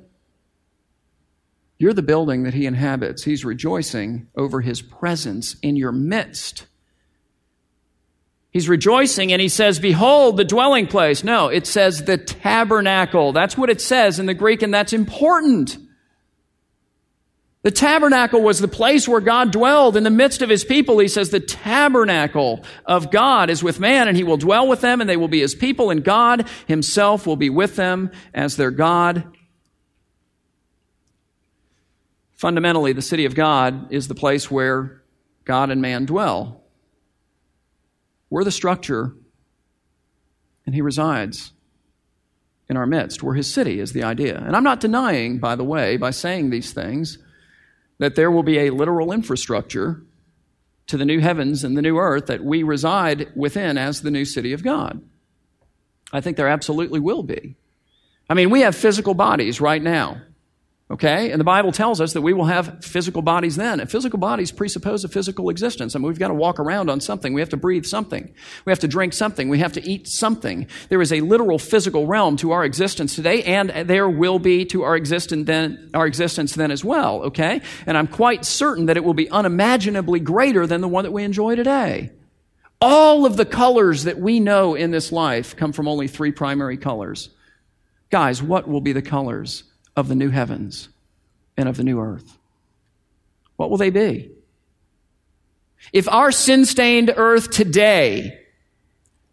You're 1.78 1.92
the 1.92 2.02
building 2.02 2.44
that 2.44 2.54
he 2.54 2.64
inhabits. 2.64 3.22
He's 3.22 3.44
rejoicing 3.44 4.28
over 4.34 4.62
his 4.62 4.80
presence 4.80 5.56
in 5.60 5.76
your 5.76 5.92
midst. 5.92 6.66
He's 8.56 8.70
rejoicing 8.70 9.34
and 9.34 9.42
he 9.42 9.50
says, 9.50 9.78
Behold, 9.78 10.38
the 10.38 10.44
dwelling 10.44 10.86
place. 10.86 11.22
No, 11.22 11.48
it 11.48 11.66
says 11.66 12.04
the 12.04 12.16
tabernacle. 12.16 13.34
That's 13.34 13.54
what 13.54 13.68
it 13.68 13.82
says 13.82 14.18
in 14.18 14.24
the 14.24 14.32
Greek, 14.32 14.62
and 14.62 14.72
that's 14.72 14.94
important. 14.94 15.76
The 17.60 17.70
tabernacle 17.70 18.40
was 18.40 18.58
the 18.58 18.66
place 18.66 19.06
where 19.06 19.20
God 19.20 19.52
dwelled 19.52 19.94
in 19.94 20.04
the 20.04 20.10
midst 20.10 20.40
of 20.40 20.48
his 20.48 20.64
people. 20.64 20.98
He 20.98 21.08
says, 21.08 21.28
The 21.28 21.38
tabernacle 21.38 22.64
of 22.86 23.10
God 23.10 23.50
is 23.50 23.62
with 23.62 23.78
man, 23.78 24.08
and 24.08 24.16
he 24.16 24.24
will 24.24 24.38
dwell 24.38 24.66
with 24.66 24.80
them, 24.80 25.02
and 25.02 25.10
they 25.10 25.18
will 25.18 25.28
be 25.28 25.40
his 25.40 25.54
people, 25.54 25.90
and 25.90 26.02
God 26.02 26.48
himself 26.66 27.26
will 27.26 27.36
be 27.36 27.50
with 27.50 27.76
them 27.76 28.10
as 28.32 28.56
their 28.56 28.70
God. 28.70 29.36
Fundamentally, 32.32 32.94
the 32.94 33.02
city 33.02 33.26
of 33.26 33.34
God 33.34 33.92
is 33.92 34.08
the 34.08 34.14
place 34.14 34.50
where 34.50 35.02
God 35.44 35.70
and 35.70 35.82
man 35.82 36.06
dwell. 36.06 36.62
We're 38.30 38.44
the 38.44 38.50
structure, 38.50 39.14
and 40.64 40.74
He 40.74 40.80
resides 40.80 41.52
in 42.68 42.76
our 42.76 42.86
midst. 42.86 43.22
We're 43.22 43.34
His 43.34 43.52
city, 43.52 43.80
is 43.80 43.92
the 43.92 44.02
idea. 44.02 44.36
And 44.38 44.56
I'm 44.56 44.64
not 44.64 44.80
denying, 44.80 45.38
by 45.38 45.56
the 45.56 45.64
way, 45.64 45.96
by 45.96 46.10
saying 46.10 46.50
these 46.50 46.72
things, 46.72 47.18
that 47.98 48.14
there 48.14 48.30
will 48.30 48.42
be 48.42 48.58
a 48.58 48.70
literal 48.70 49.12
infrastructure 49.12 50.02
to 50.86 50.96
the 50.96 51.04
new 51.04 51.20
heavens 51.20 51.64
and 51.64 51.76
the 51.76 51.82
new 51.82 51.98
earth 51.98 52.26
that 52.26 52.44
we 52.44 52.62
reside 52.62 53.32
within 53.34 53.78
as 53.78 54.02
the 54.02 54.10
new 54.10 54.24
city 54.24 54.52
of 54.52 54.62
God. 54.62 55.02
I 56.12 56.20
think 56.20 56.36
there 56.36 56.48
absolutely 56.48 57.00
will 57.00 57.22
be. 57.22 57.56
I 58.28 58.34
mean, 58.34 58.50
we 58.50 58.60
have 58.60 58.76
physical 58.76 59.14
bodies 59.14 59.60
right 59.60 59.82
now. 59.82 60.20
Okay? 60.88 61.32
And 61.32 61.40
the 61.40 61.44
Bible 61.44 61.72
tells 61.72 62.00
us 62.00 62.12
that 62.12 62.22
we 62.22 62.32
will 62.32 62.44
have 62.44 62.84
physical 62.84 63.20
bodies 63.20 63.56
then. 63.56 63.80
And 63.80 63.90
physical 63.90 64.20
bodies 64.20 64.52
presuppose 64.52 65.02
a 65.02 65.08
physical 65.08 65.50
existence. 65.50 65.96
I 65.96 65.98
mean, 65.98 66.06
we've 66.06 66.18
got 66.18 66.28
to 66.28 66.34
walk 66.34 66.60
around 66.60 66.90
on 66.90 67.00
something. 67.00 67.32
We 67.32 67.40
have 67.40 67.48
to 67.48 67.56
breathe 67.56 67.84
something. 67.84 68.32
We 68.64 68.70
have 68.70 68.78
to 68.80 68.88
drink 68.88 69.12
something. 69.12 69.48
We 69.48 69.58
have 69.58 69.72
to 69.72 69.84
eat 69.84 70.06
something. 70.06 70.68
There 70.88 71.02
is 71.02 71.12
a 71.12 71.22
literal 71.22 71.58
physical 71.58 72.06
realm 72.06 72.36
to 72.36 72.52
our 72.52 72.64
existence 72.64 73.16
today, 73.16 73.42
and 73.42 73.70
there 73.88 74.08
will 74.08 74.38
be 74.38 74.64
to 74.66 74.84
our 74.84 74.94
existence 74.94 75.46
then, 75.46 75.90
our 75.92 76.06
existence 76.06 76.54
then 76.54 76.70
as 76.70 76.84
well. 76.84 77.22
Okay? 77.24 77.62
And 77.84 77.98
I'm 77.98 78.06
quite 78.06 78.44
certain 78.44 78.86
that 78.86 78.96
it 78.96 79.02
will 79.02 79.14
be 79.14 79.28
unimaginably 79.28 80.20
greater 80.20 80.68
than 80.68 80.82
the 80.82 80.88
one 80.88 81.02
that 81.02 81.12
we 81.12 81.24
enjoy 81.24 81.56
today. 81.56 82.12
All 82.80 83.26
of 83.26 83.36
the 83.36 83.46
colors 83.46 84.04
that 84.04 84.20
we 84.20 84.38
know 84.38 84.76
in 84.76 84.92
this 84.92 85.10
life 85.10 85.56
come 85.56 85.72
from 85.72 85.88
only 85.88 86.06
three 86.06 86.30
primary 86.30 86.76
colors 86.76 87.30
Guys, 88.08 88.40
what 88.40 88.68
will 88.68 88.80
be 88.80 88.92
the 88.92 89.02
colors 89.02 89.64
of 89.96 90.08
the 90.08 90.14
new 90.14 90.30
heavens 90.30 90.88
and 91.56 91.68
of 91.68 91.76
the 91.76 91.84
new 91.84 92.00
earth? 92.00 92.38
What 93.56 93.70
will 93.70 93.78
they 93.78 93.90
be? 93.90 94.30
If 95.92 96.08
our 96.08 96.32
sin 96.32 96.64
stained 96.64 97.12
earth 97.16 97.50
today, 97.50 98.38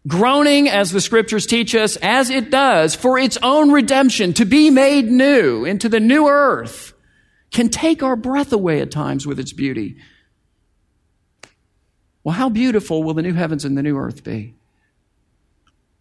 groaning 0.06 0.68
as 0.68 0.90
the 0.90 1.00
scriptures 1.00 1.46
teach 1.46 1.74
us, 1.74 1.96
as 1.96 2.30
it 2.30 2.50
does, 2.50 2.94
for 2.94 3.18
its 3.18 3.38
own 3.42 3.70
redemption, 3.70 4.32
to 4.34 4.44
be 4.44 4.70
made 4.70 5.06
new 5.06 5.64
into 5.64 5.88
the 5.88 6.00
new 6.00 6.28
earth, 6.28 6.92
can 7.50 7.68
take 7.68 8.02
our 8.02 8.16
breath 8.16 8.52
away 8.52 8.80
at 8.80 8.90
times 8.90 9.26
with 9.26 9.38
its 9.38 9.52
beauty. 9.52 9.96
Well, 12.22 12.34
how 12.34 12.48
beautiful 12.48 13.02
will 13.02 13.14
the 13.14 13.22
new 13.22 13.34
heavens 13.34 13.64
and 13.64 13.76
the 13.76 13.82
new 13.82 13.96
earth 13.96 14.24
be? 14.24 14.54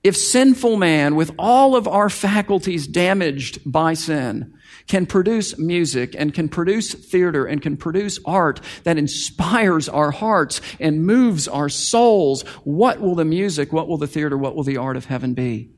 If 0.04 0.18
sinful 0.18 0.76
man, 0.76 1.16
with 1.16 1.32
all 1.40 1.78
of 1.78 1.88
our 1.88 2.10
faculties 2.10 2.88
damaged 2.88 3.60
by 3.66 3.94
sin, 3.94 4.54
can 4.88 5.06
produce 5.06 5.58
music 5.58 6.14
and 6.18 6.34
can 6.34 6.50
produce 6.50 6.94
theater 6.94 7.46
and 7.46 7.62
can 7.62 7.78
produce 7.78 8.20
art 8.26 8.60
that 8.84 8.98
inspires 8.98 9.88
our 9.88 10.12
hearts 10.12 10.60
and 10.78 11.06
moves 11.06 11.48
our 11.48 11.70
souls, 11.70 12.42
what 12.66 13.00
will 13.00 13.16
the 13.16 13.24
music, 13.24 13.72
what 13.72 13.88
will 13.88 13.98
the 13.98 14.08
theater, 14.08 14.38
what 14.38 14.58
will 14.58 14.64
the 14.64 14.76
art 14.76 14.98
of 14.98 15.06
heaven 15.06 15.34
be? 15.34 15.72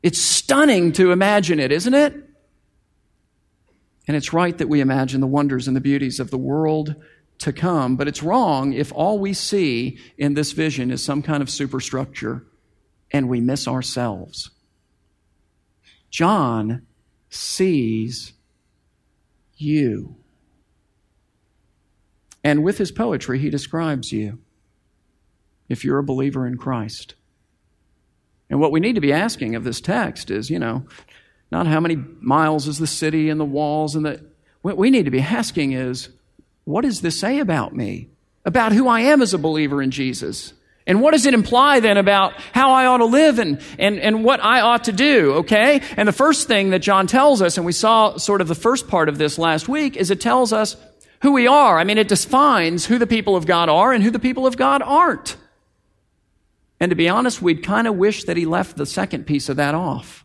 It's 0.00 0.20
stunning 0.20 0.92
to 0.92 1.10
imagine 1.10 1.58
it, 1.58 1.72
isn't 1.72 1.94
it? 1.94 2.14
And 4.06 4.16
it's 4.16 4.32
right 4.32 4.56
that 4.58 4.68
we 4.68 4.80
imagine 4.80 5.20
the 5.20 5.26
wonders 5.26 5.66
and 5.66 5.76
the 5.76 5.80
beauties 5.80 6.20
of 6.20 6.30
the 6.30 6.38
world 6.38 6.94
to 7.38 7.52
come, 7.52 7.96
but 7.96 8.06
it's 8.06 8.22
wrong 8.22 8.74
if 8.74 8.92
all 8.92 9.18
we 9.18 9.32
see 9.32 9.98
in 10.16 10.34
this 10.34 10.52
vision 10.52 10.92
is 10.92 11.02
some 11.02 11.20
kind 11.20 11.42
of 11.42 11.50
superstructure 11.50 12.46
and 13.12 13.28
we 13.28 13.40
miss 13.40 13.68
ourselves. 13.68 14.50
John 16.10 16.86
sees 17.28 18.32
you. 19.56 20.16
And 22.42 22.62
with 22.62 22.78
his 22.78 22.92
poetry, 22.92 23.38
he 23.38 23.50
describes 23.50 24.12
you 24.12 24.38
if 25.68 25.84
you're 25.84 25.98
a 25.98 26.04
believer 26.04 26.46
in 26.46 26.56
Christ. 26.56 27.14
And 28.50 28.60
what 28.60 28.72
we 28.72 28.80
need 28.80 28.94
to 28.94 29.00
be 29.00 29.12
asking 29.12 29.54
of 29.54 29.64
this 29.64 29.80
text 29.80 30.30
is, 30.30 30.50
you 30.50 30.58
know, 30.58 30.86
not 31.50 31.66
how 31.66 31.80
many 31.80 31.96
miles 32.20 32.68
is 32.68 32.78
the 32.78 32.86
city 32.86 33.30
and 33.30 33.40
the 33.40 33.44
walls 33.44 33.94
and 33.94 34.04
the. 34.04 34.24
What 34.62 34.76
we 34.76 34.90
need 34.90 35.04
to 35.04 35.10
be 35.10 35.20
asking 35.20 35.72
is, 35.72 36.08
what 36.64 36.82
does 36.82 37.00
this 37.00 37.18
say 37.18 37.38
about 37.38 37.74
me? 37.74 38.08
About 38.44 38.72
who 38.72 38.88
I 38.88 39.00
am 39.00 39.22
as 39.22 39.34
a 39.34 39.38
believer 39.38 39.82
in 39.82 39.90
Jesus? 39.90 40.52
And 40.86 41.00
what 41.00 41.12
does 41.12 41.24
it 41.24 41.32
imply 41.32 41.80
then 41.80 41.96
about 41.96 42.34
how 42.52 42.72
I 42.72 42.86
ought 42.86 42.98
to 42.98 43.06
live 43.06 43.38
and, 43.38 43.60
and, 43.78 43.98
and 43.98 44.22
what 44.22 44.44
I 44.44 44.60
ought 44.60 44.84
to 44.84 44.92
do, 44.92 45.34
okay? 45.36 45.80
And 45.96 46.06
the 46.06 46.12
first 46.12 46.46
thing 46.46 46.70
that 46.70 46.80
John 46.80 47.06
tells 47.06 47.40
us, 47.40 47.56
and 47.56 47.64
we 47.64 47.72
saw 47.72 48.18
sort 48.18 48.42
of 48.42 48.48
the 48.48 48.54
first 48.54 48.86
part 48.86 49.08
of 49.08 49.16
this 49.16 49.38
last 49.38 49.66
week, 49.66 49.96
is 49.96 50.10
it 50.10 50.20
tells 50.20 50.52
us 50.52 50.76
who 51.22 51.32
we 51.32 51.46
are. 51.46 51.78
I 51.78 51.84
mean, 51.84 51.96
it 51.96 52.08
defines 52.08 52.84
who 52.84 52.98
the 52.98 53.06
people 53.06 53.34
of 53.34 53.46
God 53.46 53.70
are 53.70 53.92
and 53.94 54.04
who 54.04 54.10
the 54.10 54.18
people 54.18 54.46
of 54.46 54.58
God 54.58 54.82
aren't. 54.82 55.36
And 56.80 56.90
to 56.90 56.96
be 56.96 57.08
honest, 57.08 57.40
we'd 57.40 57.62
kind 57.62 57.86
of 57.86 57.96
wish 57.96 58.24
that 58.24 58.36
he 58.36 58.44
left 58.44 58.76
the 58.76 58.84
second 58.84 59.24
piece 59.26 59.48
of 59.48 59.56
that 59.56 59.74
off. 59.74 60.23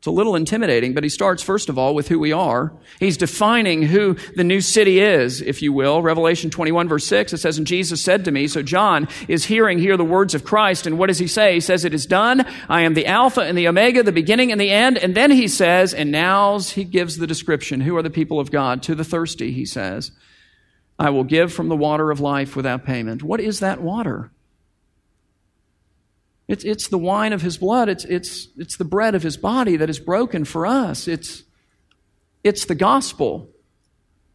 It's 0.00 0.06
a 0.06 0.10
little 0.10 0.34
intimidating, 0.34 0.94
but 0.94 1.04
he 1.04 1.10
starts 1.10 1.42
first 1.42 1.68
of 1.68 1.76
all 1.76 1.94
with 1.94 2.08
who 2.08 2.18
we 2.18 2.32
are. 2.32 2.72
He's 2.98 3.18
defining 3.18 3.82
who 3.82 4.14
the 4.34 4.44
new 4.44 4.62
city 4.62 4.98
is, 4.98 5.42
if 5.42 5.60
you 5.60 5.74
will. 5.74 6.00
Revelation 6.00 6.48
21 6.48 6.88
verse 6.88 7.06
6, 7.06 7.34
it 7.34 7.36
says, 7.36 7.58
And 7.58 7.66
Jesus 7.66 8.02
said 8.02 8.24
to 8.24 8.30
me, 8.30 8.48
so 8.48 8.62
John 8.62 9.08
is 9.28 9.44
hearing 9.44 9.78
here 9.78 9.98
the 9.98 10.04
words 10.04 10.34
of 10.34 10.42
Christ, 10.42 10.86
and 10.86 10.98
what 10.98 11.08
does 11.08 11.18
he 11.18 11.26
say? 11.26 11.52
He 11.52 11.60
says, 11.60 11.84
It 11.84 11.92
is 11.92 12.06
done. 12.06 12.46
I 12.66 12.80
am 12.80 12.94
the 12.94 13.04
Alpha 13.04 13.42
and 13.42 13.58
the 13.58 13.68
Omega, 13.68 14.02
the 14.02 14.10
beginning 14.10 14.50
and 14.52 14.58
the 14.58 14.70
end. 14.70 14.96
And 14.96 15.14
then 15.14 15.30
he 15.30 15.48
says, 15.48 15.92
and 15.92 16.10
now 16.10 16.58
he 16.60 16.84
gives 16.84 17.18
the 17.18 17.26
description. 17.26 17.82
Who 17.82 17.94
are 17.98 18.02
the 18.02 18.08
people 18.08 18.40
of 18.40 18.50
God? 18.50 18.82
To 18.84 18.94
the 18.94 19.04
thirsty, 19.04 19.52
he 19.52 19.66
says, 19.66 20.12
I 20.98 21.10
will 21.10 21.24
give 21.24 21.52
from 21.52 21.68
the 21.68 21.76
water 21.76 22.10
of 22.10 22.20
life 22.20 22.56
without 22.56 22.86
payment. 22.86 23.22
What 23.22 23.40
is 23.40 23.60
that 23.60 23.82
water? 23.82 24.30
It's, 26.50 26.64
it's 26.64 26.88
the 26.88 26.98
wine 26.98 27.32
of 27.32 27.42
his 27.42 27.58
blood. 27.58 27.88
It's, 27.88 28.04
it's, 28.04 28.48
it's 28.56 28.76
the 28.76 28.84
bread 28.84 29.14
of 29.14 29.22
his 29.22 29.36
body 29.36 29.76
that 29.76 29.88
is 29.88 30.00
broken 30.00 30.44
for 30.44 30.66
us. 30.66 31.06
It's, 31.06 31.44
it's 32.42 32.64
the 32.64 32.74
gospel. 32.74 33.48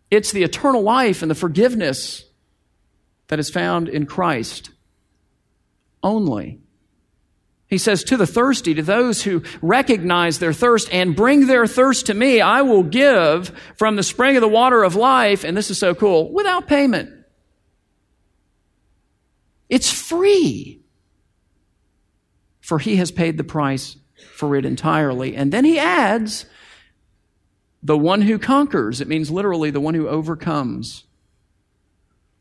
It's 0.09 0.31
the 0.31 0.43
eternal 0.43 0.81
life 0.81 1.21
and 1.21 1.29
the 1.29 1.35
forgiveness 1.35 2.23
that 3.27 3.37
is 3.37 3.49
found 3.49 3.89
in 3.89 4.05
Christ 4.05 4.69
only. 6.01 6.61
He 7.67 7.77
says, 7.77 8.01
To 8.05 8.15
the 8.15 8.25
thirsty, 8.27 8.73
to 8.75 8.81
those 8.81 9.23
who 9.23 9.43
recognize 9.61 10.39
their 10.39 10.53
thirst 10.53 10.87
and 10.93 11.17
bring 11.17 11.47
their 11.47 11.67
thirst 11.67 12.05
to 12.05 12.13
me, 12.13 12.39
I 12.39 12.61
will 12.61 12.83
give 12.83 13.49
from 13.75 13.97
the 13.97 14.03
spring 14.03 14.37
of 14.37 14.41
the 14.41 14.47
water 14.47 14.85
of 14.85 14.95
life, 14.95 15.43
and 15.43 15.57
this 15.57 15.69
is 15.69 15.77
so 15.77 15.93
cool, 15.93 16.31
without 16.31 16.65
payment. 16.65 17.09
It's 19.67 19.91
free 19.91 20.84
for 22.65 22.79
he 22.79 22.95
has 22.95 23.11
paid 23.11 23.37
the 23.37 23.43
price 23.43 23.95
for 24.33 24.55
it 24.55 24.65
entirely. 24.65 25.35
And 25.35 25.53
then 25.53 25.65
he 25.65 25.77
adds, 25.77 26.47
the 27.83 27.97
one 27.97 28.23
who 28.23 28.39
conquers, 28.39 29.01
it 29.01 29.07
means 29.07 29.29
literally 29.29 29.69
the 29.69 29.79
one 29.79 29.93
who 29.93 30.07
overcomes, 30.07 31.03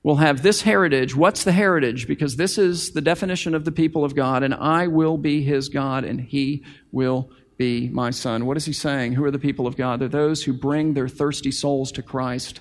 will 0.03 0.17
have 0.17 0.43
this 0.43 0.63
heritage. 0.63 1.15
What's 1.15 1.45
the 1.45 1.53
heritage? 1.53 2.09
Because 2.09 2.37
this 2.37 2.57
is 2.57 2.93
the 2.93 3.03
definition 3.03 3.55
of 3.55 3.67
the 3.67 3.73
people 3.73 4.03
of 4.03 4.17
God, 4.17 4.43
and 4.43 4.55
I 4.55 4.87
will 4.87 5.19
be 5.19 5.43
his 5.43 5.69
God, 5.69 6.05
and 6.05 6.19
he 6.19 6.65
will 6.91 7.31
be 7.59 7.91
my 7.91 8.09
son. 8.09 8.47
What 8.47 8.57
is 8.57 8.65
he 8.65 8.73
saying? 8.73 9.13
Who 9.13 9.25
are 9.25 9.31
the 9.31 9.39
people 9.39 9.67
of 9.67 9.77
God? 9.77 10.01
They're 10.01 10.09
those 10.09 10.45
who 10.45 10.55
bring 10.55 10.95
their 10.95 11.09
thirsty 11.09 11.51
souls 11.51 11.93
to 11.93 12.03
Christ 12.03 12.61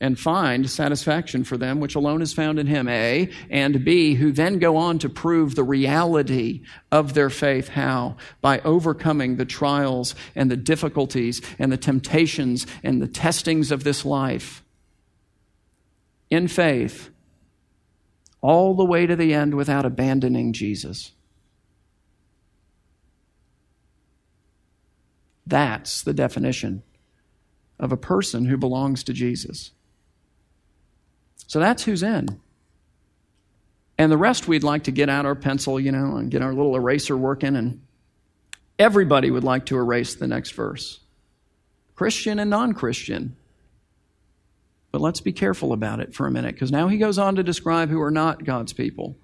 and 0.00 0.18
find 0.18 0.70
satisfaction 0.70 1.42
for 1.42 1.56
them, 1.56 1.80
which 1.80 1.94
alone 1.94 2.22
is 2.22 2.32
found 2.32 2.58
in 2.58 2.66
Him, 2.66 2.88
A, 2.88 3.30
and 3.50 3.84
B, 3.84 4.14
who 4.14 4.30
then 4.30 4.58
go 4.58 4.76
on 4.76 4.98
to 5.00 5.08
prove 5.08 5.54
the 5.54 5.64
reality 5.64 6.62
of 6.92 7.14
their 7.14 7.30
faith. 7.30 7.68
How? 7.68 8.16
By 8.40 8.60
overcoming 8.60 9.36
the 9.36 9.44
trials 9.44 10.14
and 10.36 10.50
the 10.50 10.56
difficulties 10.56 11.42
and 11.58 11.72
the 11.72 11.76
temptations 11.76 12.66
and 12.84 13.02
the 13.02 13.08
testings 13.08 13.72
of 13.72 13.84
this 13.84 14.04
life 14.04 14.62
in 16.30 16.46
faith, 16.46 17.10
all 18.40 18.74
the 18.74 18.84
way 18.84 19.06
to 19.06 19.16
the 19.16 19.34
end 19.34 19.54
without 19.54 19.84
abandoning 19.84 20.52
Jesus. 20.52 21.12
That's 25.46 26.02
the 26.02 26.12
definition 26.12 26.82
of 27.80 27.90
a 27.90 27.96
person 27.96 28.44
who 28.44 28.56
belongs 28.56 29.02
to 29.04 29.12
Jesus. 29.12 29.72
So 31.48 31.58
that's 31.58 31.82
who's 31.82 32.02
in. 32.02 32.40
And 33.96 34.12
the 34.12 34.16
rest 34.16 34.46
we'd 34.46 34.62
like 34.62 34.84
to 34.84 34.92
get 34.92 35.08
out 35.08 35.26
our 35.26 35.34
pencil, 35.34 35.80
you 35.80 35.90
know, 35.90 36.16
and 36.16 36.30
get 36.30 36.42
our 36.42 36.52
little 36.52 36.76
eraser 36.76 37.16
working. 37.16 37.56
And 37.56 37.80
everybody 38.78 39.30
would 39.30 39.42
like 39.42 39.66
to 39.66 39.76
erase 39.76 40.14
the 40.14 40.28
next 40.28 40.52
verse 40.52 41.00
Christian 41.96 42.38
and 42.38 42.50
non 42.50 42.74
Christian. 42.74 43.34
But 44.92 45.00
let's 45.00 45.20
be 45.20 45.32
careful 45.32 45.72
about 45.72 46.00
it 46.00 46.14
for 46.14 46.26
a 46.26 46.30
minute, 46.30 46.54
because 46.54 46.70
now 46.70 46.88
he 46.88 46.96
goes 46.96 47.18
on 47.18 47.34
to 47.36 47.42
describe 47.42 47.90
who 47.90 48.00
are 48.00 48.10
not 48.10 48.44
God's 48.44 48.72
people. 48.72 49.16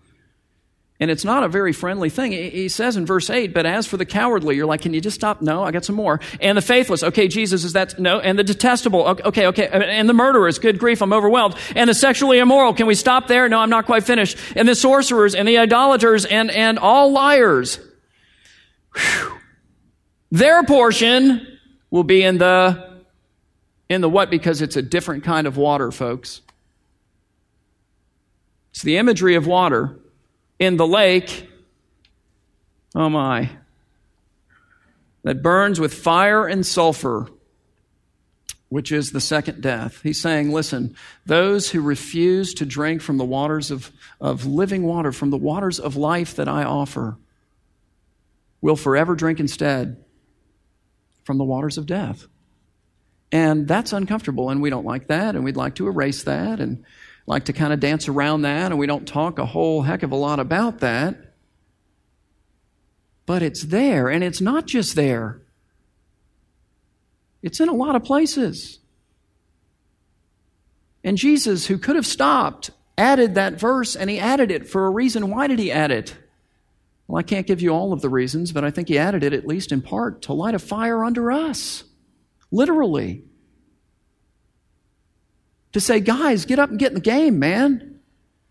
And 1.00 1.10
it's 1.10 1.24
not 1.24 1.42
a 1.42 1.48
very 1.48 1.72
friendly 1.72 2.08
thing. 2.08 2.30
He 2.30 2.68
says 2.68 2.96
in 2.96 3.04
verse 3.04 3.28
8, 3.28 3.52
but 3.52 3.66
as 3.66 3.84
for 3.84 3.96
the 3.96 4.06
cowardly, 4.06 4.54
you're 4.54 4.66
like, 4.66 4.82
can 4.82 4.94
you 4.94 5.00
just 5.00 5.16
stop? 5.16 5.42
No, 5.42 5.64
I 5.64 5.72
got 5.72 5.84
some 5.84 5.96
more. 5.96 6.20
And 6.40 6.56
the 6.56 6.62
faithless, 6.62 7.02
okay, 7.02 7.26
Jesus, 7.26 7.64
is 7.64 7.72
that? 7.72 7.98
No. 7.98 8.20
And 8.20 8.38
the 8.38 8.44
detestable, 8.44 9.04
okay, 9.04 9.48
okay. 9.48 9.66
And 9.66 10.08
the 10.08 10.14
murderers, 10.14 10.60
good 10.60 10.78
grief, 10.78 11.02
I'm 11.02 11.12
overwhelmed. 11.12 11.56
And 11.74 11.90
the 11.90 11.94
sexually 11.94 12.38
immoral, 12.38 12.74
can 12.74 12.86
we 12.86 12.94
stop 12.94 13.26
there? 13.26 13.48
No, 13.48 13.58
I'm 13.58 13.70
not 13.70 13.86
quite 13.86 14.04
finished. 14.04 14.38
And 14.54 14.68
the 14.68 14.76
sorcerers 14.76 15.34
and 15.34 15.48
the 15.48 15.58
idolaters 15.58 16.26
and, 16.26 16.48
and 16.52 16.78
all 16.78 17.10
liars. 17.10 17.80
Whew. 18.94 19.32
Their 20.30 20.62
portion 20.62 21.58
will 21.90 22.04
be 22.04 22.22
in 22.22 22.38
the, 22.38 23.02
in 23.88 24.00
the 24.00 24.08
what? 24.08 24.30
Because 24.30 24.62
it's 24.62 24.76
a 24.76 24.82
different 24.82 25.24
kind 25.24 25.48
of 25.48 25.56
water, 25.56 25.90
folks. 25.90 26.40
It's 28.70 28.82
the 28.82 28.96
imagery 28.96 29.34
of 29.34 29.48
water 29.48 29.98
in 30.58 30.76
the 30.76 30.86
lake, 30.86 31.48
oh 32.94 33.08
my, 33.08 33.50
that 35.22 35.42
burns 35.42 35.80
with 35.80 35.94
fire 35.94 36.46
and 36.46 36.64
sulfur, 36.64 37.28
which 38.68 38.92
is 38.92 39.10
the 39.10 39.20
second 39.20 39.62
death. 39.62 40.00
He's 40.02 40.20
saying, 40.20 40.52
listen, 40.52 40.96
those 41.24 41.70
who 41.70 41.80
refuse 41.80 42.54
to 42.54 42.66
drink 42.66 43.02
from 43.02 43.18
the 43.18 43.24
waters 43.24 43.70
of, 43.70 43.90
of 44.20 44.46
living 44.46 44.82
water, 44.84 45.12
from 45.12 45.30
the 45.30 45.38
waters 45.38 45.80
of 45.80 45.96
life 45.96 46.36
that 46.36 46.48
I 46.48 46.64
offer, 46.64 47.16
will 48.60 48.76
forever 48.76 49.14
drink 49.14 49.40
instead 49.40 50.02
from 51.24 51.38
the 51.38 51.44
waters 51.44 51.78
of 51.78 51.86
death. 51.86 52.26
And 53.32 53.66
that's 53.66 53.92
uncomfortable, 53.92 54.50
and 54.50 54.62
we 54.62 54.70
don't 54.70 54.86
like 54.86 55.08
that, 55.08 55.34
and 55.34 55.44
we'd 55.44 55.56
like 55.56 55.76
to 55.76 55.88
erase 55.88 56.22
that, 56.24 56.60
and 56.60 56.84
like 57.26 57.46
to 57.46 57.52
kind 57.52 57.72
of 57.72 57.80
dance 57.80 58.08
around 58.08 58.42
that, 58.42 58.70
and 58.70 58.78
we 58.78 58.86
don't 58.86 59.06
talk 59.08 59.38
a 59.38 59.46
whole 59.46 59.82
heck 59.82 60.02
of 60.02 60.12
a 60.12 60.16
lot 60.16 60.40
about 60.40 60.80
that. 60.80 61.16
but 63.26 63.42
it's 63.42 63.62
there, 63.62 64.08
and 64.10 64.22
it's 64.22 64.40
not 64.40 64.66
just 64.66 64.94
there. 64.94 65.40
It's 67.42 67.60
in 67.60 67.68
a 67.68 67.74
lot 67.74 67.96
of 67.96 68.04
places. 68.04 68.80
And 71.02 71.16
Jesus, 71.16 71.66
who 71.66 71.78
could 71.78 71.96
have 71.96 72.06
stopped, 72.06 72.70
added 72.96 73.34
that 73.34 73.58
verse, 73.58 73.96
and 73.96 74.08
he 74.10 74.18
added 74.18 74.50
it 74.50 74.68
for 74.68 74.86
a 74.86 74.90
reason. 74.90 75.30
Why 75.30 75.46
did 75.46 75.58
he 75.58 75.70
add 75.70 75.90
it? 75.90 76.16
Well, 77.06 77.18
I 77.18 77.22
can't 77.22 77.46
give 77.46 77.60
you 77.60 77.70
all 77.70 77.92
of 77.92 78.00
the 78.00 78.08
reasons, 78.08 78.52
but 78.52 78.64
I 78.64 78.70
think 78.70 78.88
he 78.88 78.98
added 78.98 79.22
it, 79.22 79.32
at 79.34 79.46
least 79.46 79.72
in 79.72 79.82
part, 79.82 80.22
to 80.22 80.32
light 80.32 80.54
a 80.54 80.58
fire 80.58 81.04
under 81.04 81.30
us. 81.30 81.84
Literally. 82.50 83.24
To 85.74 85.80
say, 85.80 86.00
guys, 86.00 86.44
get 86.46 86.58
up 86.58 86.70
and 86.70 86.78
get 86.78 86.92
in 86.92 86.94
the 86.94 87.00
game, 87.00 87.38
man. 87.38 88.00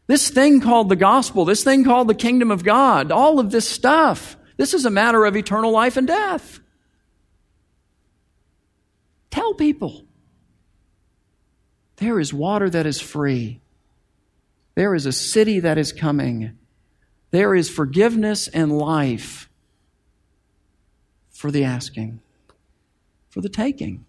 This 0.07 0.29
thing 0.29 0.61
called 0.61 0.89
the 0.89 0.95
gospel, 0.95 1.45
this 1.45 1.63
thing 1.63 1.83
called 1.83 2.07
the 2.07 2.15
kingdom 2.15 2.51
of 2.51 2.63
God, 2.63 3.11
all 3.11 3.39
of 3.39 3.51
this 3.51 3.67
stuff, 3.67 4.37
this 4.57 4.73
is 4.73 4.85
a 4.85 4.89
matter 4.89 5.25
of 5.25 5.35
eternal 5.35 5.71
life 5.71 5.97
and 5.97 6.07
death. 6.07 6.59
Tell 9.31 9.53
people. 9.53 10.05
There 11.97 12.19
is 12.19 12.33
water 12.33 12.69
that 12.69 12.85
is 12.85 12.99
free. 13.01 13.61
There 14.75 14.93
is 14.93 15.05
a 15.05 15.11
city 15.11 15.61
that 15.61 15.77
is 15.77 15.93
coming. 15.93 16.57
There 17.31 17.55
is 17.55 17.69
forgiveness 17.69 18.47
and 18.47 18.77
life 18.77 19.49
for 21.31 21.49
the 21.49 21.63
asking, 21.63 22.19
for 23.29 23.41
the 23.41 23.49
taking. 23.49 24.05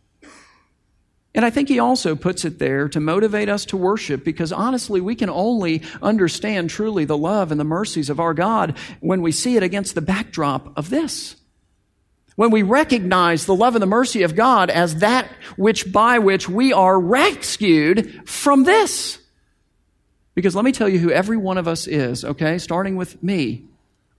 And 1.35 1.45
I 1.45 1.50
think 1.50 1.69
he 1.69 1.81
also 1.81 2.14
puts 2.14 2.45
it 2.45 2.61
there 2.61 2.88
to 2.88 3.00
motivate 3.00 3.49
us 3.49 3.64
to 3.67 3.76
worship 3.76 4.25
because 4.25 4.53
honestly, 4.53 5.00
we 5.00 5.17
can 5.17 5.29
only 5.29 5.83
understand 6.00 6.71
truly 6.71 7.05
the 7.05 7.19
love 7.19 7.50
and 7.50 7.59
the 7.59 7.64
mercies 7.64 8.09
of 8.09 8.21
our 8.21 8.35
God 8.35 8.79
when 9.00 9.21
we 9.21 9.33
see 9.33 9.57
it 9.57 9.62
against 9.62 9.97
the 9.97 10.00
backdrop 10.00 10.76
of 10.79 10.91
this. 10.91 11.35
When 12.37 12.50
we 12.50 12.62
recognize 12.62 13.47
the 13.47 13.55
love 13.55 13.75
and 13.75 13.83
the 13.83 13.87
mercy 13.87 14.23
of 14.23 14.37
God 14.37 14.71
as 14.71 14.97
that 14.97 15.29
which 15.57 15.93
by 15.93 16.21
which 16.21 16.49
we 16.49 16.73
are 16.73 16.99
rescued 16.99 18.29
from 18.29 18.64
this. 18.64 19.19
Because 20.35 20.55
let 20.55 20.64
me 20.64 20.73
tell 20.73 20.88
you 20.88 20.99
who 20.99 21.11
every 21.11 21.37
one 21.37 21.59
of 21.59 21.69
us 21.69 21.87
is, 21.87 22.25
okay? 22.25 22.59
Starting 22.59 22.97
with 22.97 23.21
me 23.23 23.67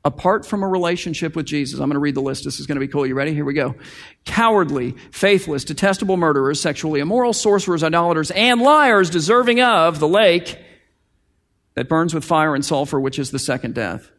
apart 0.06 0.46
from 0.46 0.62
a 0.62 0.68
relationship 0.68 1.36
with 1.36 1.48
Jesus. 1.48 1.80
I'm 1.80 1.90
going 1.90 1.96
to 1.96 2.00
read 2.00 2.16
the 2.16 2.22
list. 2.22 2.46
This 2.46 2.60
is 2.60 2.68
going 2.68 2.76
to 2.76 2.80
be 2.80 2.88
cool. 2.88 3.08
You 3.08 3.16
ready? 3.16 3.34
Here 3.34 3.44
we 3.44 3.56
go. 3.56 3.76
Cowardly, 4.24 4.92
faithless, 5.12 5.66
detestable 5.66 6.16
murderers, 6.16 6.62
sexually 6.62 7.00
immoral, 7.00 7.34
sorcerers, 7.34 7.84
idolaters, 7.84 8.30
and 8.32 8.62
liars 8.62 9.10
deserving 9.10 9.62
of 9.62 10.00
the 10.00 10.08
lake 10.08 10.60
that 11.74 11.90
burns 11.90 12.14
with 12.14 12.24
fire 12.24 12.54
and 12.54 12.64
sulfur, 12.64 13.00
which 13.00 13.18
is 13.18 13.32
the 13.32 13.40
second 13.40 13.74
death. 13.74 14.10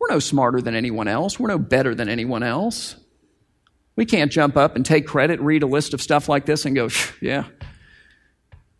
We're 0.00 0.08
no 0.08 0.18
smarter 0.18 0.62
than 0.62 0.74
anyone 0.74 1.06
else. 1.06 1.38
We're 1.38 1.48
no 1.48 1.58
better 1.58 1.94
than 1.94 2.08
anyone 2.08 2.42
else. 2.42 2.96
We 3.94 4.06
can't 4.06 4.32
jump 4.32 4.56
up 4.56 4.74
and 4.74 4.84
take 4.84 5.06
credit, 5.06 5.40
read 5.40 5.62
a 5.62 5.66
list 5.66 5.94
of 5.94 6.00
stuff 6.00 6.28
like 6.28 6.46
this, 6.46 6.64
and 6.64 6.74
go, 6.74 6.88
yeah, 7.20 7.44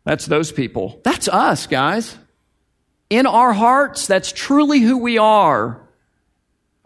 that's 0.04 0.26
those 0.26 0.52
people. 0.52 1.00
That's 1.04 1.28
us, 1.28 1.66
guys. 1.66 2.16
In 3.08 3.26
our 3.26 3.52
hearts, 3.52 4.06
that's 4.06 4.32
truly 4.32 4.80
who 4.80 4.98
we 4.98 5.18
are 5.18 5.85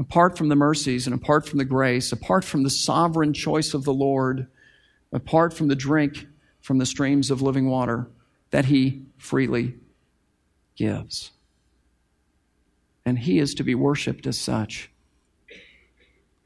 apart 0.00 0.38
from 0.38 0.49
the 0.49 0.57
mercies 0.57 1.07
and 1.07 1.14
apart 1.14 1.47
from 1.47 1.59
the 1.59 1.64
grace, 1.64 2.11
apart 2.11 2.42
from 2.42 2.62
the 2.62 2.71
sovereign 2.71 3.35
choice 3.35 3.75
of 3.75 3.85
the 3.85 3.92
Lord, 3.92 4.47
apart 5.12 5.52
from 5.52 5.69
the 5.69 5.76
drink 5.76 6.26
from 6.62 6.78
the 6.78 6.87
streams 6.87 7.30
of 7.30 7.42
living 7.42 7.69
water 7.69 8.09
that 8.50 8.64
He 8.64 9.02
freely 9.19 9.75
gives. 10.75 11.33
And 13.04 13.19
He 13.19 13.38
is 13.38 13.52
to 13.54 13.62
be 13.62 13.75
worshiped 13.75 14.26
as 14.26 14.38
such. 14.38 14.90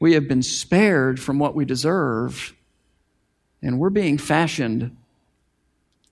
We 0.01 0.15
have 0.15 0.27
been 0.27 0.43
spared 0.43 1.21
from 1.21 1.39
what 1.39 1.55
we 1.55 1.65
deserve, 1.65 2.55
and 3.63 3.79
we're 3.79 3.91
being 3.91 4.19
fashioned 4.19 4.97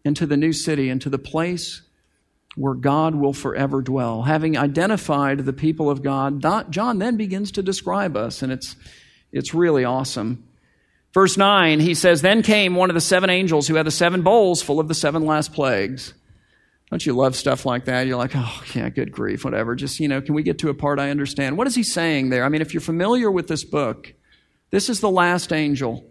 into 0.04 0.26
the 0.26 0.36
new 0.36 0.52
city, 0.52 0.88
into 0.88 1.10
the 1.10 1.18
place 1.18 1.82
where 2.54 2.74
God 2.74 3.14
will 3.14 3.32
forever 3.32 3.80
dwell. 3.80 4.22
Having 4.22 4.58
identified 4.58 5.40
the 5.40 5.52
people 5.52 5.88
of 5.88 6.02
God, 6.02 6.42
John 6.70 6.98
then 6.98 7.16
begins 7.16 7.52
to 7.52 7.62
describe 7.62 8.16
us, 8.16 8.42
and 8.42 8.52
it's, 8.52 8.76
it's 9.32 9.54
really 9.54 9.84
awesome. 9.84 10.44
Verse 11.14 11.36
9, 11.36 11.80
he 11.80 11.94
says, 11.94 12.22
Then 12.22 12.42
came 12.42 12.74
one 12.74 12.90
of 12.90 12.94
the 12.94 13.00
seven 13.00 13.30
angels 13.30 13.68
who 13.68 13.74
had 13.74 13.86
the 13.86 13.90
seven 13.90 14.22
bowls 14.22 14.62
full 14.62 14.80
of 14.80 14.88
the 14.88 14.94
seven 14.94 15.24
last 15.26 15.52
plagues. 15.52 16.14
Don't 16.90 17.04
you 17.06 17.14
love 17.14 17.36
stuff 17.36 17.64
like 17.64 17.86
that? 17.86 18.06
You're 18.06 18.18
like, 18.18 18.32
oh, 18.34 18.62
yeah, 18.74 18.90
good 18.90 19.12
grief, 19.12 19.46
whatever. 19.46 19.74
Just, 19.74 19.98
you 19.98 20.08
know, 20.08 20.20
can 20.20 20.34
we 20.34 20.42
get 20.42 20.58
to 20.58 20.68
a 20.68 20.74
part 20.74 20.98
I 20.98 21.08
understand? 21.08 21.56
What 21.56 21.66
is 21.66 21.74
he 21.74 21.82
saying 21.82 22.28
there? 22.28 22.44
I 22.44 22.50
mean, 22.50 22.60
if 22.60 22.74
you're 22.74 22.82
familiar 22.82 23.30
with 23.30 23.48
this 23.48 23.64
book, 23.64 24.12
this 24.70 24.90
is 24.90 25.00
the 25.00 25.10
last 25.10 25.54
angel 25.54 26.04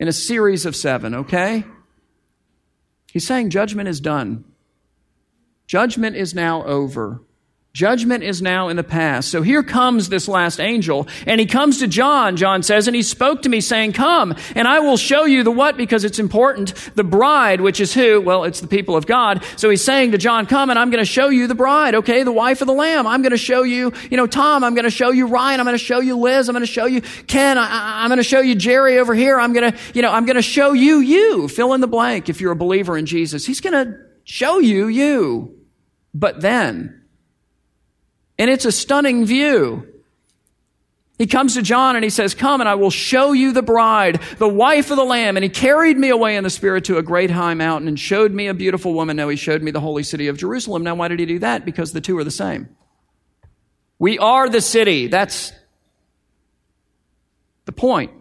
in 0.00 0.08
a 0.08 0.12
series 0.12 0.66
of 0.66 0.74
seven, 0.74 1.14
okay? 1.14 1.62
He's 3.12 3.24
saying 3.24 3.50
judgment 3.50 3.88
is 3.88 4.00
done. 4.00 4.44
Judgment 5.70 6.16
is 6.16 6.34
now 6.34 6.64
over. 6.64 7.22
Judgment 7.72 8.24
is 8.24 8.42
now 8.42 8.66
in 8.66 8.76
the 8.76 8.82
past. 8.82 9.30
So 9.30 9.40
here 9.40 9.62
comes 9.62 10.08
this 10.08 10.26
last 10.26 10.58
angel, 10.58 11.06
and 11.28 11.38
he 11.38 11.46
comes 11.46 11.78
to 11.78 11.86
John, 11.86 12.36
John 12.36 12.64
says, 12.64 12.88
and 12.88 12.96
he 12.96 13.04
spoke 13.04 13.42
to 13.42 13.48
me 13.48 13.60
saying, 13.60 13.92
Come, 13.92 14.34
and 14.56 14.66
I 14.66 14.80
will 14.80 14.96
show 14.96 15.26
you 15.26 15.44
the 15.44 15.52
what 15.52 15.76
because 15.76 16.02
it's 16.02 16.18
important. 16.18 16.74
The 16.96 17.04
bride, 17.04 17.60
which 17.60 17.78
is 17.78 17.94
who? 17.94 18.20
Well, 18.20 18.42
it's 18.42 18.60
the 18.60 18.66
people 18.66 18.96
of 18.96 19.06
God. 19.06 19.44
So 19.54 19.70
he's 19.70 19.84
saying 19.84 20.10
to 20.10 20.18
John, 20.18 20.46
Come, 20.46 20.70
and 20.70 20.76
I'm 20.76 20.90
going 20.90 21.04
to 21.04 21.08
show 21.08 21.28
you 21.28 21.46
the 21.46 21.54
bride, 21.54 21.94
okay? 21.94 22.24
The 22.24 22.32
wife 22.32 22.62
of 22.62 22.66
the 22.66 22.74
Lamb. 22.74 23.06
I'm 23.06 23.22
going 23.22 23.30
to 23.30 23.38
show 23.38 23.62
you, 23.62 23.92
you 24.10 24.16
know, 24.16 24.26
Tom, 24.26 24.64
I'm 24.64 24.74
going 24.74 24.82
to 24.86 24.90
show 24.90 25.12
you 25.12 25.28
Ryan, 25.28 25.60
I'm 25.60 25.66
going 25.66 25.78
to 25.78 25.84
show 25.84 26.00
you 26.00 26.16
Liz, 26.16 26.48
I'm 26.48 26.54
going 26.54 26.66
to 26.66 26.72
show 26.72 26.86
you 26.86 27.00
Ken, 27.28 27.58
I, 27.58 28.02
am 28.02 28.08
going 28.08 28.18
to 28.18 28.24
show 28.24 28.40
you 28.40 28.56
Jerry 28.56 28.98
over 28.98 29.14
here. 29.14 29.38
I'm 29.38 29.52
going 29.52 29.70
to, 29.70 29.78
you 29.94 30.02
know, 30.02 30.10
I'm 30.10 30.26
going 30.26 30.34
to 30.34 30.42
show 30.42 30.72
you 30.72 30.98
you. 30.98 31.46
Fill 31.46 31.74
in 31.74 31.80
the 31.80 31.86
blank 31.86 32.28
if 32.28 32.40
you're 32.40 32.50
a 32.50 32.56
believer 32.56 32.98
in 32.98 33.06
Jesus. 33.06 33.46
He's 33.46 33.60
going 33.60 33.74
to 33.74 33.96
show 34.24 34.58
you 34.58 34.88
you 34.88 35.59
but 36.14 36.40
then. 36.40 37.02
And 38.38 38.50
it's 38.50 38.64
a 38.64 38.72
stunning 38.72 39.26
view. 39.26 39.86
He 41.18 41.26
comes 41.26 41.52
to 41.52 41.62
John 41.62 41.96
and 41.96 42.02
he 42.02 42.08
says, 42.08 42.34
Come 42.34 42.60
and 42.60 42.68
I 42.68 42.76
will 42.76 42.90
show 42.90 43.32
you 43.32 43.52
the 43.52 43.60
bride, 43.60 44.22
the 44.38 44.48
wife 44.48 44.90
of 44.90 44.96
the 44.96 45.04
Lamb. 45.04 45.36
And 45.36 45.44
he 45.44 45.50
carried 45.50 45.98
me 45.98 46.08
away 46.08 46.36
in 46.36 46.44
the 46.44 46.48
Spirit 46.48 46.84
to 46.86 46.96
a 46.96 47.02
great 47.02 47.30
high 47.30 47.52
mountain 47.52 47.88
and 47.88 48.00
showed 48.00 48.32
me 48.32 48.46
a 48.46 48.54
beautiful 48.54 48.94
woman. 48.94 49.18
Now 49.18 49.28
he 49.28 49.36
showed 49.36 49.60
me 49.60 49.70
the 49.70 49.80
holy 49.80 50.02
city 50.02 50.28
of 50.28 50.38
Jerusalem. 50.38 50.82
Now, 50.82 50.94
why 50.94 51.08
did 51.08 51.20
he 51.20 51.26
do 51.26 51.38
that? 51.40 51.66
Because 51.66 51.92
the 51.92 52.00
two 52.00 52.16
are 52.16 52.24
the 52.24 52.30
same. 52.30 52.74
We 53.98 54.18
are 54.18 54.48
the 54.48 54.62
city. 54.62 55.08
That's 55.08 55.52
the 57.66 57.72
point. 57.72 58.12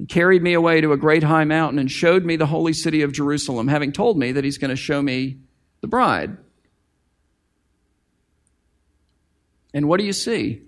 He 0.00 0.06
carried 0.06 0.42
me 0.42 0.54
away 0.54 0.80
to 0.80 0.92
a 0.92 0.96
great 0.96 1.22
high 1.22 1.44
mountain 1.44 1.78
and 1.78 1.90
showed 1.90 2.24
me 2.24 2.36
the 2.36 2.46
holy 2.46 2.72
city 2.72 3.02
of 3.02 3.12
Jerusalem, 3.12 3.68
having 3.68 3.92
told 3.92 4.16
me 4.16 4.32
that 4.32 4.44
he's 4.44 4.56
going 4.56 4.70
to 4.70 4.76
show 4.76 5.02
me 5.02 5.40
the 5.82 5.88
bride. 5.88 6.38
And 9.74 9.86
what 9.86 10.00
do 10.00 10.06
you 10.06 10.14
see? 10.14 10.62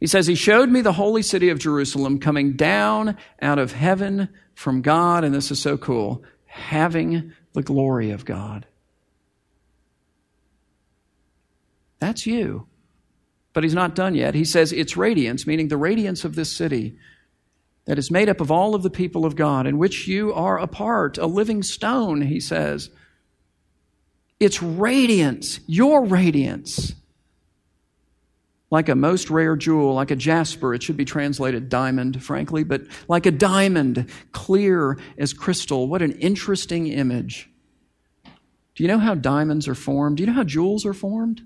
He 0.00 0.06
says, 0.06 0.26
He 0.26 0.34
showed 0.34 0.68
me 0.68 0.82
the 0.82 0.92
holy 0.92 1.22
city 1.22 1.48
of 1.48 1.58
Jerusalem 1.58 2.20
coming 2.20 2.52
down 2.52 3.16
out 3.40 3.58
of 3.58 3.72
heaven 3.72 4.28
from 4.54 4.82
God, 4.82 5.24
and 5.24 5.34
this 5.34 5.50
is 5.50 5.62
so 5.62 5.78
cool, 5.78 6.24
having 6.44 7.32
the 7.54 7.62
glory 7.62 8.10
of 8.10 8.26
God. 8.26 8.66
That's 12.00 12.26
you. 12.26 12.66
But 13.52 13.64
he's 13.64 13.74
not 13.74 13.94
done 13.94 14.14
yet. 14.14 14.34
He 14.34 14.44
says 14.44 14.72
its 14.72 14.96
radiance, 14.96 15.46
meaning 15.46 15.68
the 15.68 15.76
radiance 15.76 16.24
of 16.24 16.34
this 16.34 16.54
city 16.54 16.96
that 17.86 17.98
is 17.98 18.10
made 18.10 18.28
up 18.28 18.40
of 18.40 18.50
all 18.50 18.74
of 18.74 18.82
the 18.82 18.90
people 18.90 19.26
of 19.26 19.34
God, 19.34 19.66
in 19.66 19.78
which 19.78 20.06
you 20.06 20.32
are 20.32 20.58
a 20.58 20.68
part, 20.68 21.18
a 21.18 21.26
living 21.26 21.62
stone, 21.62 22.22
he 22.22 22.38
says. 22.38 22.90
Its 24.38 24.62
radiance, 24.62 25.60
your 25.66 26.04
radiance, 26.04 26.94
like 28.70 28.88
a 28.88 28.94
most 28.94 29.30
rare 29.30 29.56
jewel, 29.56 29.94
like 29.94 30.12
a 30.12 30.16
jasper. 30.16 30.72
It 30.72 30.82
should 30.82 30.96
be 30.96 31.04
translated 31.04 31.68
diamond, 31.68 32.22
frankly, 32.22 32.62
but 32.62 32.82
like 33.08 33.26
a 33.26 33.32
diamond, 33.32 34.08
clear 34.30 34.96
as 35.18 35.32
crystal. 35.32 35.88
What 35.88 36.02
an 36.02 36.12
interesting 36.12 36.86
image. 36.86 37.50
Do 38.76 38.84
you 38.84 38.88
know 38.88 39.00
how 39.00 39.16
diamonds 39.16 39.66
are 39.66 39.74
formed? 39.74 40.18
Do 40.18 40.22
you 40.22 40.28
know 40.28 40.34
how 40.34 40.44
jewels 40.44 40.86
are 40.86 40.94
formed? 40.94 41.42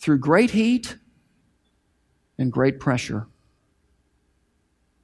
Through 0.00 0.18
great 0.18 0.50
heat 0.50 0.96
and 2.38 2.50
great 2.50 2.80
pressure. 2.80 3.26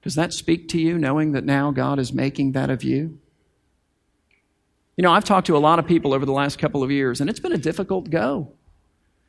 Does 0.02 0.14
that 0.14 0.32
speak 0.32 0.68
to 0.68 0.80
you, 0.80 0.98
knowing 0.98 1.32
that 1.32 1.44
now 1.44 1.70
God 1.70 1.98
is 1.98 2.12
making 2.12 2.52
that 2.52 2.70
of 2.70 2.82
you? 2.82 3.18
You 4.96 5.02
know, 5.02 5.12
I've 5.12 5.24
talked 5.24 5.48
to 5.48 5.56
a 5.56 5.58
lot 5.58 5.78
of 5.78 5.86
people 5.86 6.14
over 6.14 6.24
the 6.24 6.32
last 6.32 6.58
couple 6.58 6.82
of 6.82 6.90
years, 6.90 7.20
and 7.20 7.28
it's 7.28 7.40
been 7.40 7.52
a 7.52 7.58
difficult 7.58 8.08
go. 8.08 8.52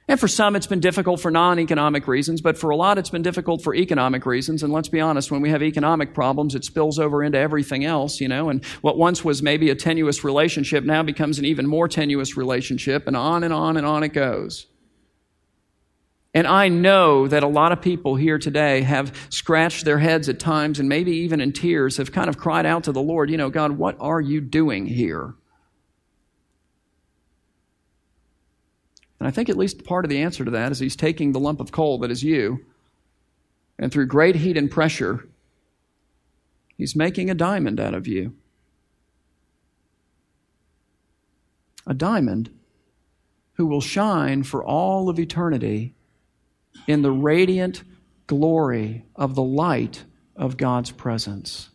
And 0.08 0.18
for 0.18 0.30
some, 0.30 0.56
it's 0.56 0.68
been 0.68 0.80
difficult 0.80 1.20
for 1.20 1.30
non 1.30 1.60
economic 1.60 2.08
reasons, 2.08 2.40
but 2.40 2.58
for 2.58 2.70
a 2.70 2.78
lot, 2.78 2.98
it's 2.98 3.10
been 3.10 3.24
difficult 3.24 3.62
for 3.62 3.76
economic 3.76 4.26
reasons. 4.26 4.64
And 4.64 4.72
let's 4.72 4.88
be 4.88 5.02
honest, 5.02 5.32
when 5.32 5.42
we 5.42 5.50
have 5.50 5.62
economic 5.62 6.14
problems, 6.14 6.56
it 6.56 6.64
spills 6.64 6.98
over 6.98 7.22
into 7.22 7.38
everything 7.38 7.84
else, 7.84 8.22
you 8.22 8.30
know. 8.30 8.50
And 8.50 8.64
what 8.82 8.98
once 8.98 9.26
was 9.26 9.44
maybe 9.44 9.70
a 9.70 9.76
tenuous 9.76 10.24
relationship 10.24 10.86
now 10.86 11.04
becomes 11.04 11.40
an 11.40 11.46
even 11.46 11.68
more 11.68 11.90
tenuous 11.90 12.38
relationship, 12.38 13.06
and 13.06 13.18
on 13.18 13.44
and 13.44 13.54
on 13.54 13.76
and 13.76 13.86
on 13.86 14.04
it 14.04 14.14
goes. 14.14 14.68
And 16.38 16.46
I 16.46 16.68
know 16.68 17.28
that 17.28 17.42
a 17.42 17.48
lot 17.48 17.72
of 17.72 17.82
people 17.82 18.16
here 18.16 18.38
today 18.38 18.84
have 18.84 19.12
scratched 19.32 19.86
their 19.86 19.98
heads 19.98 20.30
at 20.30 20.40
times 20.40 20.78
and 20.78 20.88
maybe 20.88 21.12
even 21.12 21.42
in 21.42 21.52
tears 21.52 21.98
have 21.98 22.12
kind 22.12 22.30
of 22.30 22.38
cried 22.38 22.64
out 22.64 22.84
to 22.84 22.92
the 22.92 23.02
Lord, 23.02 23.32
you 23.32 23.38
know, 23.38 23.50
God, 23.50 23.72
what 23.72 23.98
are 24.00 24.22
you 24.22 24.40
doing 24.40 24.86
here? 24.86 25.34
And 29.20 29.28
I 29.28 29.32
think 29.32 29.50
at 29.50 29.58
least 29.58 29.84
part 29.84 30.06
of 30.06 30.10
the 30.10 30.22
answer 30.22 30.46
to 30.46 30.52
that 30.52 30.72
is 30.72 30.78
he's 30.78 30.96
taking 30.96 31.32
the 31.32 31.40
lump 31.40 31.60
of 31.60 31.72
coal 31.72 31.98
that 32.02 32.12
is 32.12 32.24
you, 32.24 32.64
and 33.80 33.92
through 33.92 34.06
great 34.06 34.36
heat 34.36 34.58
and 34.58 34.70
pressure, 34.70 35.28
he's 36.78 36.96
making 36.96 37.32
a 37.32 37.34
diamond 37.34 37.80
out 37.80 37.96
of 37.96 38.08
you. 38.08 38.36
A 41.88 41.96
diamond 41.96 42.52
who 43.54 43.66
will 43.66 43.82
shine 43.82 44.44
for 44.44 44.64
all 44.64 45.10
of 45.10 45.18
eternity 45.18 45.96
in 46.88 47.02
the 47.02 47.12
radiant 47.12 47.84
glory 48.28 49.06
of 49.16 49.36
the 49.36 49.44
light 49.44 50.04
of 50.36 50.58
God's 50.58 50.92
presence. 50.92 51.70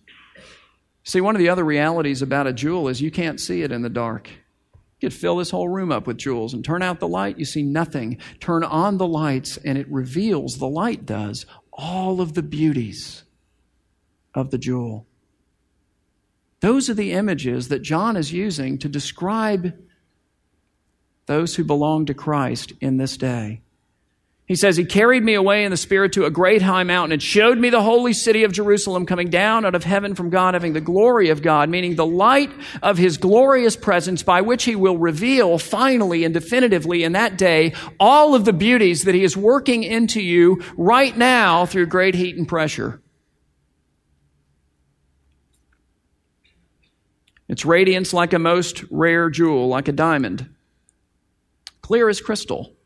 See, 1.04 1.20
one 1.20 1.34
of 1.34 1.40
the 1.40 1.48
other 1.48 1.64
realities 1.64 2.22
about 2.22 2.46
a 2.46 2.52
jewel 2.52 2.88
is 2.88 3.00
you 3.00 3.10
can't 3.10 3.40
see 3.40 3.62
it 3.62 3.72
in 3.72 3.82
the 3.82 3.88
dark. 3.88 4.30
You 4.30 5.08
could 5.08 5.14
fill 5.14 5.38
this 5.38 5.50
whole 5.50 5.68
room 5.68 5.90
up 5.90 6.06
with 6.06 6.18
jewels 6.18 6.54
and 6.54 6.64
turn 6.64 6.82
out 6.82 7.00
the 7.00 7.08
light, 7.08 7.38
you 7.38 7.44
see 7.44 7.62
nothing. 7.62 8.18
Turn 8.38 8.62
on 8.62 8.98
the 8.98 9.06
lights, 9.06 9.56
and 9.56 9.76
it 9.76 9.90
reveals, 9.90 10.58
the 10.58 10.68
light 10.68 11.04
does, 11.04 11.44
all 11.72 12.20
of 12.20 12.34
the 12.34 12.42
beauties 12.42 13.24
of 14.34 14.50
the 14.50 14.58
jewel. 14.58 15.06
Those 16.60 16.88
are 16.88 16.94
the 16.94 17.12
images 17.12 17.66
that 17.68 17.80
John 17.80 18.16
is 18.16 18.32
using 18.32 18.78
to 18.78 18.88
describe 18.88 19.76
those 21.26 21.56
who 21.56 21.64
belong 21.64 22.06
to 22.06 22.14
Christ 22.14 22.72
in 22.80 22.98
this 22.98 23.16
day. 23.16 23.61
He 24.52 24.56
says, 24.56 24.76
He 24.76 24.84
carried 24.84 25.24
me 25.24 25.32
away 25.32 25.64
in 25.64 25.70
the 25.70 25.78
Spirit 25.78 26.12
to 26.12 26.26
a 26.26 26.30
great 26.30 26.60
high 26.60 26.82
mountain 26.82 27.12
and 27.12 27.22
showed 27.22 27.56
me 27.56 27.70
the 27.70 27.82
holy 27.82 28.12
city 28.12 28.44
of 28.44 28.52
Jerusalem 28.52 29.06
coming 29.06 29.30
down 29.30 29.64
out 29.64 29.74
of 29.74 29.82
heaven 29.82 30.14
from 30.14 30.28
God, 30.28 30.52
having 30.52 30.74
the 30.74 30.80
glory 30.82 31.30
of 31.30 31.40
God, 31.40 31.70
meaning 31.70 31.94
the 31.94 32.04
light 32.04 32.50
of 32.82 32.98
His 32.98 33.16
glorious 33.16 33.76
presence 33.76 34.22
by 34.22 34.42
which 34.42 34.64
He 34.64 34.76
will 34.76 34.98
reveal 34.98 35.56
finally 35.56 36.22
and 36.22 36.34
definitively 36.34 37.02
in 37.02 37.12
that 37.12 37.38
day 37.38 37.72
all 37.98 38.34
of 38.34 38.44
the 38.44 38.52
beauties 38.52 39.04
that 39.04 39.14
He 39.14 39.24
is 39.24 39.38
working 39.38 39.84
into 39.84 40.20
you 40.20 40.62
right 40.76 41.16
now 41.16 41.64
through 41.64 41.86
great 41.86 42.14
heat 42.14 42.36
and 42.36 42.46
pressure. 42.46 43.00
Its 47.48 47.64
radiance 47.64 48.12
like 48.12 48.34
a 48.34 48.38
most 48.38 48.84
rare 48.90 49.30
jewel, 49.30 49.68
like 49.68 49.88
a 49.88 49.92
diamond, 49.92 50.46
clear 51.80 52.10
as 52.10 52.20
crystal 52.20 52.76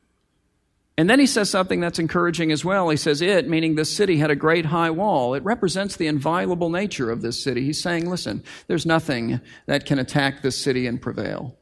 and 0.98 1.10
then 1.10 1.20
he 1.20 1.26
says 1.26 1.50
something 1.50 1.80
that's 1.80 1.98
encouraging 1.98 2.50
as 2.52 2.64
well. 2.64 2.88
He 2.88 2.96
says, 2.96 3.20
It, 3.20 3.48
meaning 3.48 3.74
this 3.74 3.94
city, 3.94 4.16
had 4.16 4.30
a 4.30 4.36
great 4.36 4.64
high 4.64 4.90
wall. 4.90 5.34
It 5.34 5.44
represents 5.44 5.96
the 5.96 6.06
inviolable 6.06 6.70
nature 6.70 7.10
of 7.10 7.20
this 7.20 7.42
city. 7.42 7.64
He's 7.64 7.82
saying, 7.82 8.08
Listen, 8.08 8.42
there's 8.66 8.86
nothing 8.86 9.40
that 9.66 9.84
can 9.84 9.98
attack 9.98 10.40
this 10.40 10.56
city 10.56 10.86
and 10.86 11.00
prevail. 11.00 11.56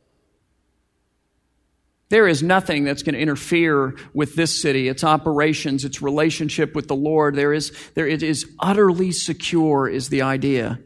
There 2.10 2.28
is 2.28 2.44
nothing 2.44 2.84
that's 2.84 3.02
going 3.02 3.14
to 3.14 3.20
interfere 3.20 3.96
with 4.12 4.36
this 4.36 4.60
city, 4.60 4.86
its 4.86 5.02
operations, 5.02 5.84
its 5.84 6.00
relationship 6.00 6.76
with 6.76 6.86
the 6.86 6.94
Lord. 6.94 7.34
There 7.34 7.52
is, 7.52 7.72
there, 7.94 8.06
it 8.06 8.22
is 8.22 8.46
utterly 8.60 9.10
secure, 9.10 9.88
is 9.88 10.10
the 10.10 10.22
idea. 10.22 10.78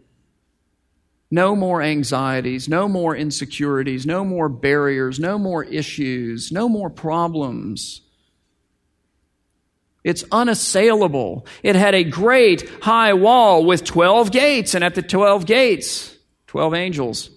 No 1.30 1.54
more 1.54 1.82
anxieties, 1.82 2.66
no 2.66 2.88
more 2.88 3.14
insecurities, 3.14 4.06
no 4.06 4.24
more 4.24 4.48
barriers, 4.48 5.20
no 5.20 5.38
more 5.38 5.64
issues, 5.64 6.50
no 6.50 6.66
more 6.66 6.88
problems. 6.88 8.07
It's 10.04 10.24
unassailable. 10.30 11.46
It 11.62 11.76
had 11.76 11.94
a 11.94 12.04
great 12.04 12.68
high 12.82 13.14
wall 13.14 13.64
with 13.64 13.84
12 13.84 14.30
gates, 14.30 14.74
and 14.74 14.84
at 14.84 14.94
the 14.94 15.02
12 15.02 15.46
gates, 15.46 16.16
12 16.46 16.74
angels. 16.74 17.30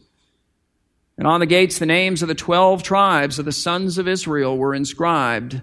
And 1.17 1.27
on 1.27 1.39
the 1.39 1.45
gates, 1.45 1.79
the 1.79 1.85
names 1.85 2.21
of 2.21 2.27
the 2.27 2.35
12 2.35 2.83
tribes 2.83 3.39
of 3.39 3.45
the 3.45 3.51
sons 3.51 3.97
of 3.97 4.07
Israel 4.07 4.57
were 4.57 4.73
inscribed. 4.73 5.61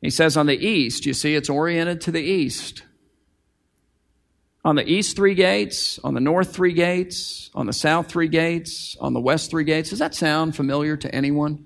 He 0.00 0.10
says 0.10 0.36
on 0.36 0.46
the 0.46 0.56
east, 0.56 1.06
you 1.06 1.14
see, 1.14 1.34
it's 1.34 1.48
oriented 1.48 2.00
to 2.02 2.12
the 2.12 2.22
east. 2.22 2.82
On 4.64 4.74
the 4.74 4.88
east, 4.88 5.16
three 5.16 5.34
gates. 5.34 5.98
On 6.04 6.14
the 6.14 6.20
north, 6.20 6.54
three 6.54 6.72
gates. 6.72 7.50
On 7.54 7.66
the 7.66 7.72
south, 7.72 8.08
three 8.08 8.28
gates. 8.28 8.96
On 9.00 9.12
the 9.12 9.20
west, 9.20 9.50
three 9.50 9.64
gates. 9.64 9.90
Does 9.90 10.00
that 10.00 10.14
sound 10.14 10.56
familiar 10.56 10.96
to 10.96 11.14
anyone? 11.14 11.64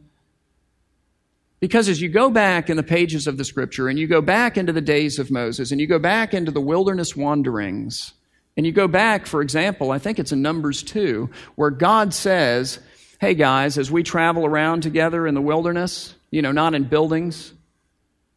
Because 1.60 1.88
as 1.88 2.00
you 2.00 2.08
go 2.08 2.30
back 2.30 2.70
in 2.70 2.76
the 2.76 2.82
pages 2.82 3.26
of 3.26 3.36
the 3.36 3.44
scripture 3.44 3.88
and 3.88 3.98
you 3.98 4.06
go 4.06 4.22
back 4.22 4.56
into 4.56 4.72
the 4.72 4.80
days 4.80 5.18
of 5.18 5.30
Moses 5.30 5.70
and 5.70 5.80
you 5.80 5.86
go 5.86 5.98
back 5.98 6.32
into 6.32 6.50
the 6.50 6.60
wilderness 6.60 7.14
wanderings, 7.14 8.14
and 8.56 8.66
you 8.66 8.72
go 8.72 8.88
back, 8.88 9.26
for 9.26 9.42
example, 9.42 9.90
I 9.90 9.98
think 9.98 10.18
it's 10.18 10.32
in 10.32 10.42
Numbers 10.42 10.82
2, 10.82 11.30
where 11.54 11.70
God 11.70 12.12
says, 12.12 12.78
Hey 13.20 13.34
guys, 13.34 13.78
as 13.78 13.90
we 13.90 14.02
travel 14.02 14.44
around 14.44 14.82
together 14.82 15.26
in 15.26 15.34
the 15.34 15.40
wilderness, 15.40 16.14
you 16.30 16.42
know, 16.42 16.52
not 16.52 16.74
in 16.74 16.84
buildings, 16.84 17.52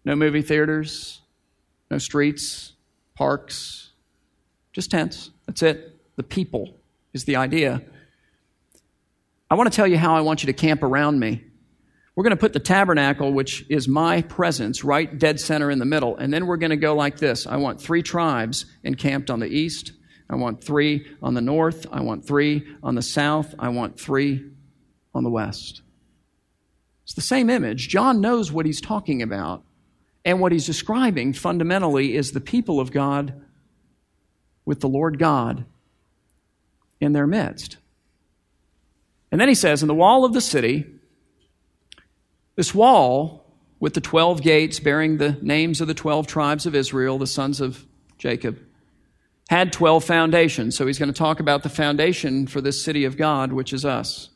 no 0.06 0.16
movie 0.16 0.42
theaters, 0.42 1.22
no 1.90 1.98
streets, 1.98 2.74
parks, 3.16 3.92
just 4.74 4.92
tents. 4.92 5.32
That's 5.46 5.64
it. 5.64 6.00
The 6.16 6.24
people 6.24 6.78
is 7.14 7.26
the 7.26 7.38
idea. 7.38 7.82
I 9.50 9.56
want 9.56 9.72
to 9.72 9.76
tell 9.76 9.88
you 9.88 9.98
how 9.98 10.16
I 10.16 10.22
want 10.22 10.44
you 10.44 10.48
to 10.48 10.54
camp 10.54 10.84
around 10.84 11.20
me. 11.20 11.44
We're 12.15 12.23
going 12.23 12.32
to 12.32 12.39
put 12.39 12.54
the 12.54 12.60
tabernacle, 12.60 13.34
which 13.34 13.65
is 13.69 13.88
my 13.88 14.21
presence, 14.21 14.84
right 14.84 15.17
dead 15.17 15.39
center 15.39 15.71
in 15.71 15.80
the 15.80 15.86
middle. 15.86 16.15
And 16.15 16.32
then 16.32 16.45
we're 16.45 16.58
going 16.58 16.69
to 16.69 16.78
go 16.78 16.95
like 16.95 17.17
this 17.17 17.47
I 17.47 17.58
want 17.58 17.82
three 17.82 18.04
tribes 18.04 18.65
encamped 18.84 19.30
on 19.30 19.39
the 19.39 19.47
east. 19.47 19.93
I 20.30 20.36
want 20.36 20.63
three 20.63 21.08
on 21.21 21.34
the 21.34 21.41
north. 21.41 21.86
I 21.91 22.02
want 22.02 22.26
three 22.26 22.65
on 22.82 22.95
the 22.95 23.02
south. 23.02 23.54
I 23.60 23.69
want 23.69 23.99
three 23.99 24.43
on 25.13 25.23
the 25.23 25.30
west. 25.30 25.82
It's 27.04 27.13
the 27.13 27.21
same 27.21 27.49
image. 27.49 27.89
John 27.89 28.21
knows 28.21 28.52
what 28.52 28.65
he's 28.65 28.82
talking 28.82 29.21
about. 29.21 29.63
And 30.26 30.39
what 30.39 30.54
he's 30.54 30.65
describing 30.65 31.34
fundamentally 31.34 32.15
is 32.15 32.32
the 32.32 32.39
people 32.39 32.80
of 32.80 32.91
God 32.91 33.41
with 34.65 34.80
the 34.80 34.88
Lord 34.88 35.19
God 35.19 35.65
in 37.02 37.12
their 37.12 37.28
midst. 37.28 37.78
And 39.32 39.41
then 39.41 39.49
he 39.49 39.56
says, 39.56 39.82
In 39.82 39.88
the 39.88 39.93
wall 39.93 40.23
of 40.23 40.34
the 40.34 40.39
city, 40.39 40.86
this 42.56 42.74
wall, 42.74 43.46
with 43.80 43.94
the 43.94 44.02
12 44.02 44.42
gates 44.42 44.80
bearing 44.80 45.18
the 45.18 45.38
names 45.42 45.82
of 45.82 45.88
the 45.88 45.94
12 45.94 46.28
tribes 46.28 46.66
of 46.66 46.76
Israel, 46.76 47.18
the 47.18 47.28
sons 47.28 47.60
of 47.60 47.86
Jacob, 48.18 48.60
had 49.50 49.74
12 49.74 50.04
foundations. 50.04 50.78
So 50.78 50.88
he's 50.88 51.00
going 51.00 51.12
to 51.12 51.18
talk 51.18 51.39
about 51.39 51.63
the 51.63 51.70
foundation 51.70 52.48
for 52.48 52.62
this 52.62 52.84
city 52.84 53.04
of 53.06 53.18
God, 53.18 53.52
which 53.52 53.74
is 53.74 53.84
us. 53.84 54.30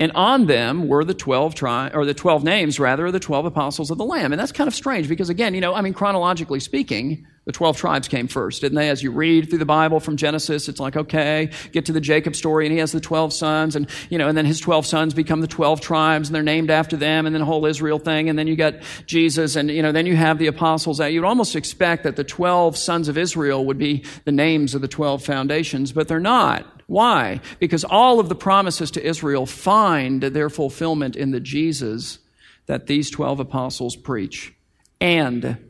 And 0.00 0.12
on 0.12 0.46
them 0.46 0.86
were 0.86 1.04
the 1.04 1.14
12 1.14 1.54
tri- 1.54 1.90
or 1.92 2.04
the 2.04 2.14
12 2.14 2.44
names 2.44 2.78
rather 2.78 3.06
of 3.06 3.12
the 3.12 3.20
12 3.20 3.46
apostles 3.46 3.90
of 3.90 3.98
the 3.98 4.04
lamb. 4.04 4.32
And 4.32 4.38
that's 4.38 4.52
kind 4.52 4.68
of 4.68 4.74
strange 4.74 5.08
because 5.08 5.28
again, 5.28 5.54
you 5.54 5.60
know, 5.60 5.74
I 5.74 5.80
mean 5.80 5.94
chronologically 5.94 6.60
speaking, 6.60 7.26
the 7.48 7.52
12 7.52 7.78
tribes 7.78 8.08
came 8.08 8.28
first, 8.28 8.60
didn't 8.60 8.76
they? 8.76 8.90
As 8.90 9.02
you 9.02 9.10
read 9.10 9.48
through 9.48 9.60
the 9.60 9.64
Bible 9.64 10.00
from 10.00 10.18
Genesis, 10.18 10.68
it's 10.68 10.78
like, 10.78 10.96
okay, 10.96 11.48
get 11.72 11.86
to 11.86 11.92
the 11.92 12.00
Jacob 12.00 12.36
story 12.36 12.66
and 12.66 12.72
he 12.74 12.78
has 12.78 12.92
the 12.92 13.00
12 13.00 13.32
sons 13.32 13.74
and, 13.74 13.88
you 14.10 14.18
know, 14.18 14.28
and 14.28 14.36
then 14.36 14.44
his 14.44 14.60
12 14.60 14.84
sons 14.84 15.14
become 15.14 15.40
the 15.40 15.46
12 15.46 15.80
tribes 15.80 16.28
and 16.28 16.34
they're 16.34 16.42
named 16.42 16.70
after 16.70 16.94
them 16.94 17.24
and 17.24 17.34
then 17.34 17.40
the 17.40 17.46
whole 17.46 17.64
Israel 17.64 17.98
thing 17.98 18.28
and 18.28 18.38
then 18.38 18.48
you 18.48 18.54
got 18.54 18.74
Jesus 19.06 19.56
and, 19.56 19.70
you 19.70 19.80
know, 19.80 19.92
then 19.92 20.04
you 20.04 20.14
have 20.14 20.38
the 20.38 20.46
apostles. 20.46 21.00
You'd 21.00 21.24
almost 21.24 21.56
expect 21.56 22.02
that 22.02 22.16
the 22.16 22.22
12 22.22 22.76
sons 22.76 23.08
of 23.08 23.16
Israel 23.16 23.64
would 23.64 23.78
be 23.78 24.04
the 24.26 24.32
names 24.32 24.74
of 24.74 24.82
the 24.82 24.86
12 24.86 25.24
foundations, 25.24 25.90
but 25.90 26.06
they're 26.06 26.20
not. 26.20 26.66
Why? 26.86 27.40
Because 27.60 27.82
all 27.82 28.20
of 28.20 28.28
the 28.28 28.34
promises 28.34 28.90
to 28.90 29.02
Israel 29.02 29.46
find 29.46 30.22
their 30.22 30.50
fulfillment 30.50 31.16
in 31.16 31.30
the 31.30 31.40
Jesus 31.40 32.18
that 32.66 32.88
these 32.88 33.10
12 33.10 33.40
apostles 33.40 33.96
preach. 33.96 34.52
And 35.00 35.67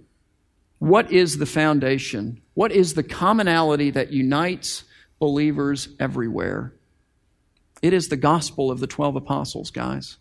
what 0.78 1.10
is 1.10 1.38
the 1.38 1.46
foundation? 1.46 2.40
What 2.54 2.72
is 2.72 2.94
the 2.94 3.02
commonality 3.02 3.90
that 3.90 4.12
unites 4.12 4.84
believers 5.18 5.88
everywhere? 5.98 6.74
It 7.82 7.92
is 7.92 8.08
the 8.08 8.16
gospel 8.16 8.70
of 8.70 8.80
the 8.80 8.86
12 8.86 9.16
apostles, 9.16 9.70
guys. 9.70 10.18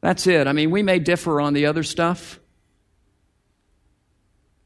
That's 0.00 0.26
it. 0.26 0.46
I 0.46 0.52
mean, 0.52 0.70
we 0.70 0.82
may 0.82 0.98
differ 0.98 1.40
on 1.40 1.54
the 1.54 1.66
other 1.66 1.82
stuff, 1.82 2.38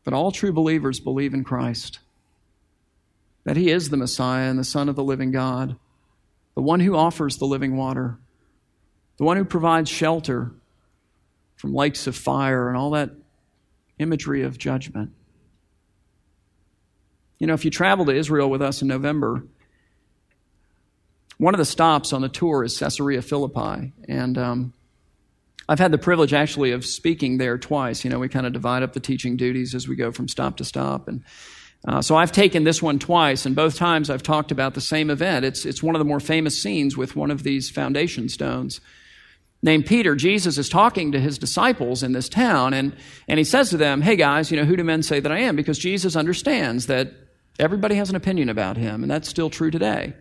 but 0.05 0.15
all 0.15 0.33
true 0.33 0.53
believers 0.53 1.01
believe 1.01 1.35
in 1.35 1.45
Christ 1.45 2.01
that 3.45 3.57
he 3.57 3.71
is 3.71 3.89
the 3.89 3.97
Messiah 3.97 4.51
and 4.51 4.59
the 4.59 4.65
Son 4.65 4.89
of 4.89 4.97
the 4.97 5.03
living 5.03 5.31
God, 5.31 5.77
the 6.55 6.63
one 6.63 6.81
who 6.81 6.95
offers 6.95 7.39
the 7.39 7.47
living 7.47 7.77
water, 7.77 8.19
the 9.17 9.25
one 9.25 9.37
who 9.37 9.45
provides 9.45 9.89
shelter 9.89 10.53
from 11.57 11.75
lakes 11.75 12.07
of 12.07 12.17
fire 12.17 12.69
and 12.69 12.77
all 12.77 12.91
that 12.91 13.11
imagery 14.01 14.43
of 14.43 14.59
judgment. 14.59 15.13
You 17.39 17.47
know, 17.47 17.55
if 17.55 17.65
you 17.65 17.71
travel 17.71 18.07
to 18.07 18.13
Israel 18.13 18.51
with 18.51 18.63
us 18.63 18.83
in 18.83 18.89
November, 18.89 19.45
one 21.39 21.55
of 21.55 21.59
the 21.59 21.65
stops 21.65 22.13
on 22.13 22.21
the 22.21 22.29
tour 22.29 22.65
is 22.65 22.79
Caesarea 22.79 23.23
Philippi. 23.23 23.93
And 24.09 24.37
um, 24.37 24.73
I've 25.69 25.79
had 25.79 25.93
the 25.93 25.99
privilege 25.99 26.35
actually 26.35 26.73
of 26.73 26.85
speaking 26.85 27.39
there 27.39 27.57
twice. 27.57 28.05
You 28.05 28.11
know, 28.11 28.19
we 28.19 28.29
kind 28.29 28.47
of 28.47 28.53
divide 28.53 28.83
up 28.83 28.93
the 28.93 29.01
teaching 29.01 29.37
duties 29.37 29.75
as 29.75 29.89
we 29.89 29.97
go 29.97 30.13
from 30.13 30.29
stop 30.29 30.59
to 30.59 30.65
stop. 30.65 31.09
And 31.09 31.23
uh, 31.87 32.03
so 32.03 32.15
I've 32.15 32.33
taken 32.33 32.65
this 32.65 32.83
one 32.83 32.99
twice, 32.99 33.47
and 33.47 33.57
both 33.57 33.77
times 33.77 34.11
I've 34.11 34.23
talked 34.23 34.51
about 34.51 34.75
the 34.75 34.83
same 34.83 35.09
event. 35.09 35.47
It's, 35.47 35.65
it's 35.65 35.83
one 35.83 35.95
of 35.95 35.99
the 35.99 36.05
more 36.05 36.21
famous 36.21 36.61
scenes 36.61 36.95
with 36.95 37.17
one 37.17 37.31
of 37.31 37.43
these 37.43 37.71
foundation 37.71 38.29
stones. 38.29 38.83
Named 39.63 39.85
Peter, 39.85 40.17
Jesus 40.17 40.57
is 40.57 40.69
talking 40.69 41.13
to 41.13 41.21
his 41.21 41.39
disciples 41.39 42.03
in 42.03 42.13
this 42.13 42.29
town, 42.29 42.73
and, 42.73 42.97
and 43.29 43.39
he 43.39 43.45
says 43.45 43.71
to 43.71 43.77
them, 43.77 44.01
Hey 44.01 44.17
guys, 44.17 44.51
you 44.51 44.57
know, 44.57 44.65
who 44.65 44.77
do 44.77 44.85
men 44.85 45.03
say 45.03 45.21
that 45.21 45.31
I 45.31 45.41
am? 45.41 45.55
Because 45.55 45.79
Jesus 45.79 46.17
understands 46.17 46.87
that 46.87 47.13
everybody 47.59 47.97
has 47.97 48.09
an 48.09 48.17
opinion 48.17 48.49
about 48.49 48.77
him, 48.77 49.03
and 49.03 49.11
that's 49.11 49.29
still 49.29 49.51
true 49.51 49.71
today. 49.71 50.15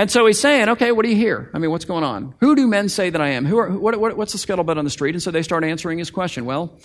And 0.00 0.10
so 0.10 0.24
he's 0.26 0.40
saying, 0.40 0.70
okay, 0.70 0.92
what 0.92 1.04
do 1.04 1.10
you 1.10 1.16
hear? 1.16 1.50
I 1.52 1.58
mean, 1.58 1.70
what's 1.70 1.84
going 1.84 2.04
on? 2.04 2.34
Who 2.40 2.56
do 2.56 2.66
men 2.66 2.88
say 2.88 3.10
that 3.10 3.20
I 3.20 3.30
am? 3.32 3.44
Who 3.44 3.58
are, 3.58 3.68
what, 3.68 4.00
what, 4.00 4.16
what's 4.16 4.32
the 4.32 4.38
scuttlebutt 4.38 4.78
on 4.78 4.84
the 4.84 4.90
street? 4.90 5.14
And 5.14 5.22
so 5.22 5.30
they 5.30 5.42
start 5.42 5.62
answering 5.62 5.98
his 5.98 6.10
question. 6.10 6.46
Well, 6.46 6.78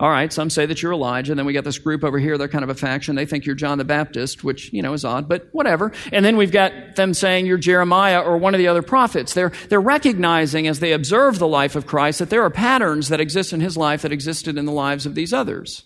all 0.00 0.10
right, 0.10 0.32
some 0.32 0.48
say 0.48 0.64
that 0.64 0.80
you're 0.80 0.92
Elijah. 0.92 1.32
And 1.32 1.38
then 1.38 1.46
we 1.46 1.52
got 1.52 1.64
this 1.64 1.78
group 1.78 2.04
over 2.04 2.20
here. 2.20 2.38
They're 2.38 2.46
kind 2.46 2.62
of 2.62 2.70
a 2.70 2.74
faction. 2.74 3.16
They 3.16 3.26
think 3.26 3.46
you're 3.46 3.56
John 3.56 3.78
the 3.78 3.84
Baptist, 3.84 4.44
which, 4.44 4.72
you 4.72 4.80
know, 4.80 4.92
is 4.92 5.04
odd, 5.04 5.28
but 5.28 5.48
whatever. 5.50 5.92
And 6.12 6.24
then 6.24 6.36
we've 6.36 6.52
got 6.52 6.94
them 6.94 7.14
saying 7.14 7.46
you're 7.46 7.58
Jeremiah 7.58 8.20
or 8.20 8.36
one 8.36 8.54
of 8.54 8.58
the 8.58 8.68
other 8.68 8.82
prophets. 8.82 9.34
They're, 9.34 9.50
they're 9.68 9.80
recognizing 9.80 10.68
as 10.68 10.78
they 10.78 10.92
observe 10.92 11.40
the 11.40 11.48
life 11.48 11.74
of 11.74 11.86
Christ 11.86 12.20
that 12.20 12.30
there 12.30 12.44
are 12.44 12.50
patterns 12.50 13.08
that 13.08 13.20
exist 13.20 13.52
in 13.52 13.60
his 13.60 13.76
life 13.76 14.02
that 14.02 14.12
existed 14.12 14.56
in 14.56 14.66
the 14.66 14.72
lives 14.72 15.04
of 15.04 15.16
these 15.16 15.32
others. 15.32 15.82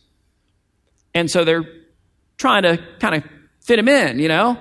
And 1.15 1.31
so 1.31 1.45
they're 1.45 1.65
trying 2.37 2.65
to 2.65 2.85
kind 2.99 3.15
of 3.15 3.25
fit 3.61 3.79
him 3.79 3.89
in, 3.89 4.19
you 4.19 4.29
know? 4.29 4.59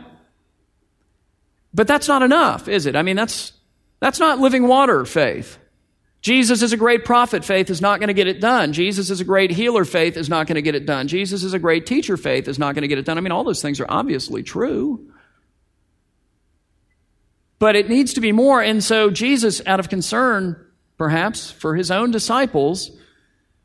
But 1.73 1.87
that's 1.87 2.07
not 2.07 2.21
enough, 2.21 2.69
is 2.69 2.85
it? 2.85 2.95
I 2.95 3.01
mean, 3.01 3.17
that's, 3.17 3.51
that's 3.99 4.19
not 4.19 4.39
living 4.39 4.65
water 4.67 5.03
faith. 5.03 5.57
Jesus 6.21 6.61
is 6.61 6.71
a 6.71 6.77
great 6.77 7.03
prophet, 7.03 7.43
faith 7.43 7.71
is 7.71 7.81
not 7.81 7.99
going 7.99 8.09
to 8.09 8.13
get 8.13 8.27
it 8.27 8.39
done. 8.39 8.73
Jesus 8.73 9.09
is 9.09 9.21
a 9.21 9.25
great 9.25 9.49
healer, 9.49 9.83
faith 9.83 10.17
is 10.17 10.29
not 10.29 10.45
going 10.45 10.55
to 10.55 10.61
get 10.61 10.75
it 10.75 10.85
done. 10.85 11.07
Jesus 11.07 11.43
is 11.43 11.53
a 11.53 11.59
great 11.59 11.87
teacher, 11.87 12.15
faith 12.15 12.47
is 12.47 12.59
not 12.59 12.75
going 12.75 12.83
to 12.83 12.87
get 12.87 12.99
it 12.99 13.05
done. 13.05 13.17
I 13.17 13.21
mean, 13.21 13.31
all 13.31 13.43
those 13.43 13.61
things 13.61 13.79
are 13.79 13.87
obviously 13.89 14.43
true. 14.43 15.11
But 17.57 17.75
it 17.75 17.89
needs 17.89 18.13
to 18.13 18.21
be 18.21 18.31
more. 18.31 18.61
And 18.61 18.83
so 18.83 19.09
Jesus, 19.09 19.61
out 19.65 19.79
of 19.79 19.89
concern, 19.89 20.63
perhaps, 20.97 21.49
for 21.49 21.75
his 21.75 21.89
own 21.89 22.11
disciples, 22.11 22.91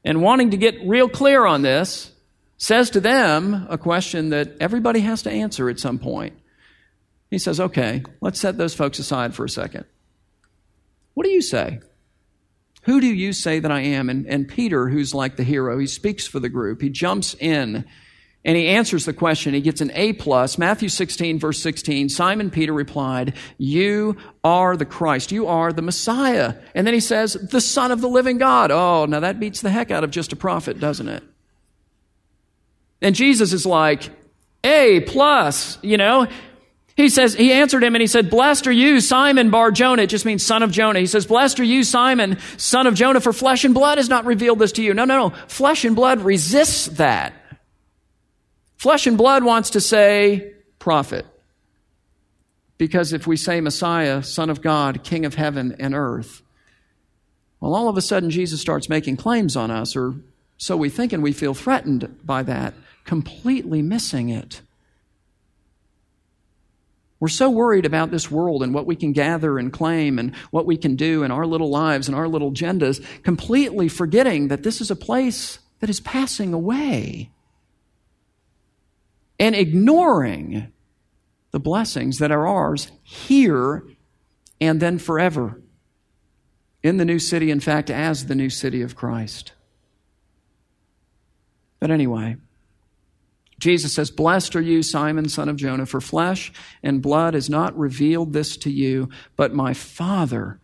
and 0.03 0.23
wanting 0.23 0.53
to 0.53 0.57
get 0.57 0.87
real 0.87 1.09
clear 1.09 1.45
on 1.45 1.62
this, 1.62 2.12
says 2.59 2.90
to 2.90 3.01
them 3.01 3.66
a 3.69 3.77
question 3.77 4.31
that 4.31 4.57
everybody 4.61 5.01
has 5.01 5.23
to 5.23 5.31
answer 5.31 5.69
at 5.69 5.79
some 5.79 5.99
point. 5.99 6.38
He 7.31 7.38
says, 7.38 7.61
okay, 7.61 8.03
let's 8.21 8.40
set 8.40 8.57
those 8.57 8.75
folks 8.75 8.99
aside 8.99 9.35
for 9.35 9.45
a 9.45 9.49
second. 9.49 9.85
What 11.14 11.25
do 11.25 11.31
you 11.31 11.42
say? 11.42 11.81
Who 12.87 13.01
do 13.01 13.07
you 13.09 13.33
say 13.33 13.59
that 13.59 13.70
I 13.70 13.81
am? 13.81 14.09
And, 14.09 14.27
and 14.27 14.49
Peter, 14.49 14.88
who's 14.88 15.12
like 15.12 15.35
the 15.35 15.42
hero, 15.42 15.77
he 15.79 15.88
speaks 15.88 16.25
for 16.25 16.38
the 16.38 16.49
group. 16.49 16.81
He 16.81 16.88
jumps 16.88 17.35
in 17.35 17.85
and 18.44 18.57
he 18.57 18.68
answers 18.68 19.07
the 19.07 19.12
question. 19.12 19.55
He 19.55 19.61
gets 19.61 19.81
an 19.81 19.90
A 19.94 20.12
plus. 20.12 20.57
Matthew 20.57 20.88
16, 20.88 21.40
verse 21.40 21.59
16. 21.59 22.09
Simon 22.11 22.49
Peter 22.49 22.72
replied, 22.72 23.35
You 23.59 24.16
are 24.44 24.77
the 24.77 24.85
Christ. 24.85 25.33
You 25.33 25.49
are 25.49 25.72
the 25.72 25.83
Messiah. 25.83 26.55
And 26.77 26.87
then 26.87 26.94
he 26.94 27.01
says, 27.01 27.33
The 27.33 27.61
Son 27.61 27.90
of 27.90 28.01
the 28.01 28.09
living 28.09 28.38
God. 28.38 28.70
Oh, 28.70 29.05
now 29.05 29.18
that 29.18 29.40
beats 29.40 29.62
the 29.62 29.70
heck 29.70 29.90
out 29.90 30.05
of 30.05 30.12
just 30.12 30.33
a 30.33 30.37
prophet, 30.37 30.79
doesn't 30.79 31.09
it? 31.09 31.25
And 33.03 33.16
Jesus 33.16 33.53
is 33.53 33.66
like, 33.66 34.11
A 34.62 35.01
plus, 35.01 35.79
you 35.83 35.96
know, 35.96 36.29
he 36.96 37.11
says, 37.11 37.35
he 37.35 37.52
answered 37.52 37.85
him 37.85 37.94
and 37.94 38.00
he 38.00 38.06
said, 38.06 38.30
Blessed 38.30 38.66
are 38.66 38.72
you, 38.72 39.00
Simon 39.00 39.50
Bar 39.50 39.70
Jonah. 39.70 40.02
It 40.02 40.11
just 40.11 40.24
means 40.24 40.42
son 40.42 40.62
of 40.62 40.70
Jonah. 40.70 40.98
He 40.98 41.06
says, 41.06 41.26
Blessed 41.26 41.61
are 41.61 41.64
you, 41.64 41.85
Simon, 41.85 42.38
son 42.56 42.87
of 42.87 42.94
Jonah, 42.94 43.20
for 43.20 43.35
flesh 43.35 43.64
and 43.64 43.74
blood 43.74 43.98
has 43.98 44.09
not 44.09 44.24
revealed 44.24 44.59
this 44.59 44.72
to 44.72 44.82
you. 44.82 44.94
No, 44.94 45.04
no, 45.04 45.28
no. 45.28 45.37
Flesh 45.46 45.85
and 45.85 45.94
blood 45.94 46.20
resists 46.22 46.87
that. 46.87 47.35
Flesh 48.78 49.06
and 49.06 49.18
blood 49.18 49.44
wants 49.44 49.70
to 49.70 49.80
say 49.80 50.54
prophet. 50.78 51.26
Because 52.78 53.12
if 53.12 53.26
we 53.26 53.37
say 53.37 53.61
Messiah, 53.61 54.22
Son 54.22 54.48
of 54.48 54.62
God, 54.62 55.04
King 55.04 55.26
of 55.26 55.35
heaven 55.35 55.76
and 55.78 55.94
earth, 55.94 56.42
well, 57.61 57.74
all 57.74 57.88
of 57.90 57.98
a 57.98 58.02
sudden 58.02 58.30
Jesus 58.30 58.61
starts 58.61 58.88
making 58.88 59.18
claims 59.18 59.54
on 59.54 59.70
us, 59.70 59.96
or 59.96 60.14
so 60.56 60.78
we 60.78 60.88
think, 60.88 61.12
and 61.12 61.22
we 61.22 61.32
feel 61.32 61.52
threatened 61.52 62.20
by 62.24 62.42
that, 62.44 62.72
completely 63.04 63.82
missing 63.82 64.30
it. 64.30 64.62
We're 67.18 67.29
so 67.29 67.48
worried 67.48 67.87
about 67.87 68.11
this 68.11 68.31
world 68.31 68.62
and 68.62 68.74
what 68.74 68.87
we 68.87 68.94
can 68.94 69.12
gather 69.12 69.59
and 69.59 69.72
claim 69.72 70.18
and 70.18 70.35
what 70.50 70.66
we 70.66 70.76
can 70.76 70.96
do 70.96 71.22
in 71.22 71.31
our 71.31 71.46
little 71.46 71.70
lives 71.70 72.09
and 72.09 72.16
our 72.16 72.29
little 72.29 72.52
agendas, 72.52 73.02
completely 73.22 73.88
forgetting 73.88 74.48
that 74.48 74.62
this 74.62 74.81
is 74.81 74.90
a 74.90 74.96
place 74.96 75.59
that 75.81 75.88
is 75.88 76.00
passing 76.00 76.52
away 76.52 77.31
and 79.38 79.55
ignoring 79.55 80.72
the 81.52 81.61
blessings 81.61 82.18
that 82.18 82.31
are 82.31 82.46
ours 82.46 82.90
here 83.02 83.85
and 84.61 84.81
then 84.81 84.98
forever 84.98 85.61
in 86.83 86.98
the 86.98 87.05
new 87.05 87.18
city, 87.18 87.50
in 87.50 87.61
fact, 87.61 87.90
as 87.90 88.26
the 88.26 88.35
new 88.35 88.50
city 88.50 88.83
of 88.83 88.94
Christ. 88.94 89.52
But 91.81 91.90
anyway, 91.90 92.37
Jesus 93.59 93.95
says, 93.95 94.11
Blessed 94.11 94.57
are 94.57 94.61
you, 94.61 94.83
Simon, 94.83 95.29
son 95.29 95.49
of 95.49 95.57
Jonah, 95.57 95.87
for 95.87 96.01
flesh 96.01 96.53
and 96.83 97.03
blood 97.03 97.35
has 97.35 97.49
not 97.49 97.77
revealed 97.77 98.33
this 98.33 98.57
to 98.59 98.71
you, 98.71 99.09
but 99.35 99.55
my 99.55 99.73
Father, 99.73 100.61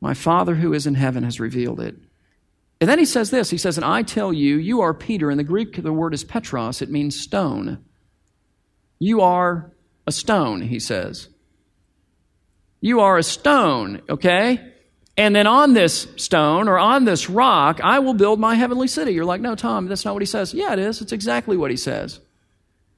my 0.00 0.14
Father 0.14 0.56
who 0.56 0.72
is 0.74 0.86
in 0.86 0.94
heaven 0.94 1.24
has 1.24 1.40
revealed 1.40 1.80
it. 1.80 1.96
And 2.80 2.90
then 2.90 2.98
he 2.98 3.06
says 3.06 3.30
this 3.30 3.50
He 3.50 3.58
says, 3.58 3.78
And 3.78 3.84
I 3.84 4.02
tell 4.02 4.32
you, 4.32 4.56
you 4.56 4.82
are 4.82 4.92
Peter. 4.92 5.30
In 5.30 5.38
the 5.38 5.44
Greek, 5.44 5.82
the 5.82 5.92
word 5.92 6.12
is 6.12 6.24
Petros, 6.24 6.82
it 6.82 6.90
means 6.90 7.18
stone. 7.18 7.84
You 8.98 9.22
are 9.22 9.72
a 10.06 10.12
stone, 10.12 10.62
he 10.62 10.78
says. 10.78 11.28
You 12.80 13.00
are 13.00 13.16
a 13.18 13.22
stone, 13.22 14.02
okay? 14.08 14.74
And 15.16 15.34
then 15.34 15.46
on 15.46 15.72
this 15.72 16.06
stone 16.16 16.68
or 16.68 16.78
on 16.78 17.04
this 17.04 17.30
rock, 17.30 17.80
I 17.82 18.00
will 18.00 18.14
build 18.14 18.38
my 18.38 18.54
heavenly 18.54 18.86
city. 18.86 19.12
You're 19.12 19.24
like, 19.24 19.40
no, 19.40 19.54
Tom, 19.54 19.86
that's 19.86 20.04
not 20.04 20.14
what 20.14 20.22
he 20.22 20.26
says. 20.26 20.52
Yeah, 20.52 20.74
it 20.74 20.78
is. 20.78 21.00
It's 21.00 21.12
exactly 21.12 21.56
what 21.56 21.70
he 21.70 21.76
says. 21.76 22.20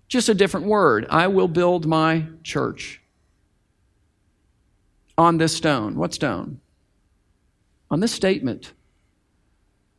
Just 0.09 0.29
a 0.29 0.35
different 0.35 0.67
word. 0.67 1.07
I 1.11 1.29
will 1.29 1.49
build 1.49 1.87
my 1.87 2.27
church 2.43 3.01
on 5.17 5.39
this 5.39 5.57
stone. 5.57 5.97
What 5.97 6.13
stone? 6.13 6.61
On 7.91 8.01
this 8.01 8.13
statement 8.13 8.73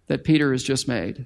that 0.07 0.23
Peter 0.23 0.51
has 0.51 0.63
just 0.63 0.87
made 0.87 1.25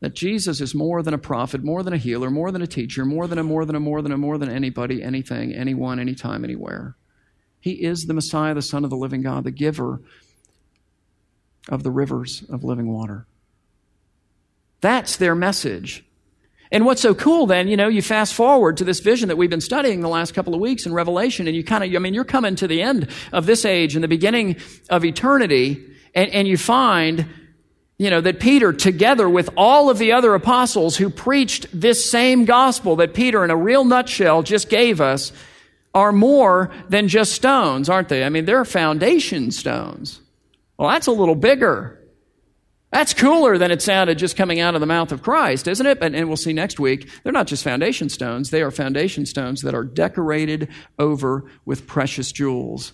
that 0.00 0.14
Jesus 0.14 0.60
is 0.60 0.74
more 0.74 1.02
than 1.02 1.14
a 1.14 1.18
prophet, 1.18 1.64
more 1.64 1.82
than 1.82 1.94
a 1.94 1.98
healer, 1.98 2.30
more 2.30 2.50
than 2.52 2.60
a 2.60 2.66
teacher, 2.66 3.04
more 3.04 3.26
than 3.26 3.38
a, 3.38 3.42
more 3.42 3.64
than 3.64 3.74
a, 3.74 3.80
more 3.80 4.02
than 4.02 4.12
a, 4.12 4.18
more 4.18 4.36
than 4.38 4.50
anybody, 4.50 5.02
anything, 5.02 5.54
anyone, 5.54 5.98
anytime, 5.98 6.44
anywhere. 6.44 6.94
He 7.64 7.82
is 7.82 8.04
the 8.04 8.12
Messiah, 8.12 8.52
the 8.52 8.60
Son 8.60 8.84
of 8.84 8.90
the 8.90 8.96
living 8.96 9.22
God, 9.22 9.44
the 9.44 9.50
giver 9.50 10.02
of 11.70 11.82
the 11.82 11.90
rivers 11.90 12.44
of 12.50 12.62
living 12.62 12.92
water. 12.92 13.26
That's 14.82 15.16
their 15.16 15.34
message. 15.34 16.04
And 16.70 16.84
what's 16.84 17.00
so 17.00 17.14
cool 17.14 17.46
then, 17.46 17.68
you 17.68 17.78
know, 17.78 17.88
you 17.88 18.02
fast 18.02 18.34
forward 18.34 18.76
to 18.76 18.84
this 18.84 19.00
vision 19.00 19.28
that 19.28 19.36
we've 19.36 19.48
been 19.48 19.62
studying 19.62 20.02
the 20.02 20.10
last 20.10 20.34
couple 20.34 20.54
of 20.54 20.60
weeks 20.60 20.84
in 20.84 20.92
Revelation, 20.92 21.46
and 21.46 21.56
you 21.56 21.64
kind 21.64 21.82
of, 21.82 21.90
I 21.94 21.98
mean, 22.00 22.12
you're 22.12 22.24
coming 22.24 22.54
to 22.56 22.68
the 22.68 22.82
end 22.82 23.08
of 23.32 23.46
this 23.46 23.64
age 23.64 23.94
and 23.94 24.04
the 24.04 24.08
beginning 24.08 24.56
of 24.90 25.02
eternity, 25.02 25.86
and, 26.14 26.28
and 26.32 26.46
you 26.46 26.58
find, 26.58 27.26
you 27.96 28.10
know, 28.10 28.20
that 28.20 28.40
Peter, 28.40 28.74
together 28.74 29.26
with 29.26 29.48
all 29.56 29.88
of 29.88 29.96
the 29.96 30.12
other 30.12 30.34
apostles 30.34 30.98
who 30.98 31.08
preached 31.08 31.66
this 31.72 32.04
same 32.10 32.44
gospel 32.44 32.96
that 32.96 33.14
Peter, 33.14 33.42
in 33.42 33.50
a 33.50 33.56
real 33.56 33.86
nutshell, 33.86 34.42
just 34.42 34.68
gave 34.68 35.00
us, 35.00 35.32
are 35.94 36.12
more 36.12 36.70
than 36.88 37.08
just 37.08 37.32
stones, 37.32 37.88
aren't 37.88 38.08
they? 38.08 38.24
I 38.24 38.28
mean, 38.28 38.44
they're 38.44 38.64
foundation 38.64 39.50
stones. 39.50 40.20
Well, 40.76 40.90
that's 40.90 41.06
a 41.06 41.12
little 41.12 41.36
bigger. 41.36 42.00
That's 42.90 43.14
cooler 43.14 43.58
than 43.58 43.70
it 43.70 43.82
sounded 43.82 44.18
just 44.18 44.36
coming 44.36 44.60
out 44.60 44.74
of 44.74 44.80
the 44.80 44.86
mouth 44.86 45.12
of 45.12 45.22
Christ, 45.22 45.66
isn't 45.66 45.86
it? 45.86 45.98
And, 46.00 46.14
and, 46.14 46.28
we'll 46.28 46.36
see 46.36 46.52
next 46.52 46.78
week. 46.78 47.10
They're 47.22 47.32
not 47.32 47.46
just 47.46 47.64
foundation 47.64 48.08
stones, 48.08 48.50
they 48.50 48.62
are 48.62 48.70
foundation 48.70 49.26
stones 49.26 49.62
that 49.62 49.74
are 49.74 49.84
decorated 49.84 50.68
over 50.98 51.44
with 51.64 51.86
precious 51.86 52.32
jewels. 52.32 52.92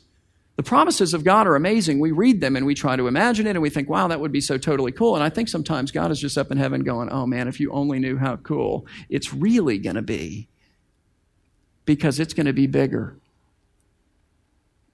The 0.57 0.63
promises 0.63 1.15
of 1.15 1.25
God 1.25 1.47
are 1.47 1.57
amazing. 1.57 2.01
We 2.01 2.13
read 2.13 2.43
them 2.43 2.55
and 2.55 2.67
we 2.67 2.75
try 2.75 2.95
to 2.97 3.07
imagine 3.07 3.47
it 3.47 3.51
and 3.51 3.63
we 3.63 3.71
think, 3.71 3.89
wow, 3.89 4.09
that 4.09 4.21
would 4.21 4.33
be 4.33 4.43
so 4.43 4.59
totally 4.59 4.93
cool. 4.93 5.15
And 5.15 5.25
I 5.25 5.31
think 5.31 5.49
sometimes 5.49 5.91
God 5.91 6.11
is 6.11 6.21
just 6.21 6.37
up 6.37 6.51
in 6.51 6.59
heaven 6.59 6.85
going, 6.85 7.09
oh 7.09 7.25
man, 7.27 7.49
if 7.49 7.61
you 7.61 7.73
only 7.73 7.99
knew 7.99 8.19
how 8.19 8.37
cool 8.37 8.87
it's 9.09 9.33
really 9.33 9.79
going 9.79 9.97
to 9.97 10.03
be 10.03 10.50
because 11.91 12.21
it's 12.21 12.35
going 12.35 12.47
to 12.47 12.53
be 12.53 12.69
bigger. 12.69 13.17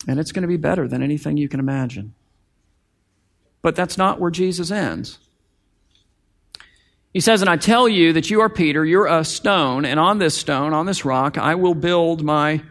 And 0.09 0.19
it's 0.19 0.33
going 0.33 0.45
to 0.45 0.49
be 0.49 0.57
better 0.57 0.89
than 0.89 1.03
anything 1.03 1.37
you 1.37 1.47
can 1.47 1.61
imagine. 1.61 2.15
But 3.61 3.77
that's 3.77 3.99
not 3.99 4.19
where 4.19 4.31
Jesus 4.31 4.71
ends. 4.71 5.19
He 7.13 7.21
says, 7.21 7.43
And 7.43 7.51
I 7.51 7.59
tell 7.59 7.87
you 7.87 8.15
that 8.15 8.31
you 8.31 8.41
are 8.41 8.49
Peter, 8.49 8.83
you're 8.83 9.09
a 9.09 9.25
stone, 9.25 9.85
and 9.85 10.01
on 10.01 10.17
this 10.17 10.35
stone, 10.35 10.73
on 10.73 10.87
this 10.87 11.05
rock, 11.05 11.37
I 11.37 11.55
will 11.55 11.75
build 11.75 12.25
my 12.25 12.63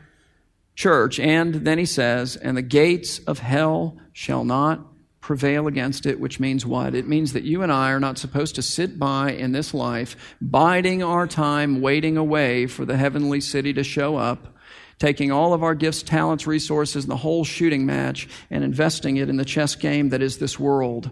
church. 0.74 1.20
And 1.20 1.54
then 1.54 1.78
he 1.78 1.86
says, 1.86 2.36
And 2.36 2.58
the 2.58 2.64
gates 2.64 3.20
of 3.20 3.38
hell 3.38 3.96
shall 4.12 4.44
not 4.44 4.84
prevail 5.26 5.66
against 5.66 6.06
it, 6.06 6.20
which 6.20 6.40
means 6.40 6.68
what? 6.68 6.94
It 6.94 7.08
means 7.08 7.34
that 7.34 7.44
you 7.44 7.64
and 7.64 7.72
I 7.72 7.90
are 7.90 8.00
not 8.00 8.20
supposed 8.20 8.54
to 8.56 8.62
sit 8.62 9.00
by 9.00 9.32
in 9.32 9.54
this 9.54 9.74
life, 9.74 10.16
biding 10.40 11.02
our 11.02 11.26
time, 11.26 11.82
waiting 11.82 12.16
away 12.16 12.68
for 12.68 12.86
the 12.86 12.96
heavenly 12.96 13.42
city 13.42 13.74
to 13.74 13.84
show 13.84 14.18
up 14.18 14.56
taking 15.00 15.32
all 15.32 15.54
of 15.54 15.64
our 15.64 15.74
gifts, 15.74 16.04
talents, 16.04 16.46
resources, 16.46 17.06
and 17.06 17.12
the 17.12 17.18
whole 17.18 17.44
shooting 17.44 17.88
match 17.88 18.30
and 18.52 18.64
investing 18.64 19.18
it 19.18 19.28
in 19.28 19.36
the 19.36 19.44
chess 19.44 19.76
game 19.76 20.10
that 20.10 20.22
is 20.22 20.38
this 20.38 20.60
world. 20.60 21.10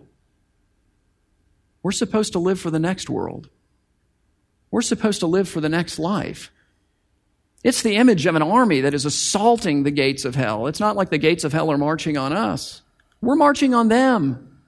We're 1.82 1.91
supposed 1.91 2.34
to 2.34 2.39
live 2.39 2.60
for 2.60 2.69
the 2.69 2.80
next 2.80 3.10
world. 3.10 3.49
We're 4.69 4.84
supposed 4.84 5.21
to 5.21 5.28
live 5.28 5.49
for 5.49 5.60
the 5.60 5.69
next 5.69 5.97
life. 5.97 6.52
It's 7.63 7.82
the 7.82 7.95
image 7.95 8.28
of 8.28 8.36
an 8.36 8.43
army 8.43 8.82
that 8.82 8.93
is 8.93 9.06
assaulting 9.06 9.84
the 9.84 9.91
gates 9.91 10.23
of 10.23 10.36
hell. 10.36 10.67
It's 10.67 10.80
not 10.80 10.95
like 10.95 11.10
the 11.10 11.17
gates 11.17 11.43
of 11.43 11.52
hell 11.52 11.71
are 11.71 11.78
marching 11.80 12.15
on 12.15 12.32
us. 12.32 12.82
We're 13.23 13.38
marching 13.38 13.73
on 13.73 13.88
them, 13.88 14.59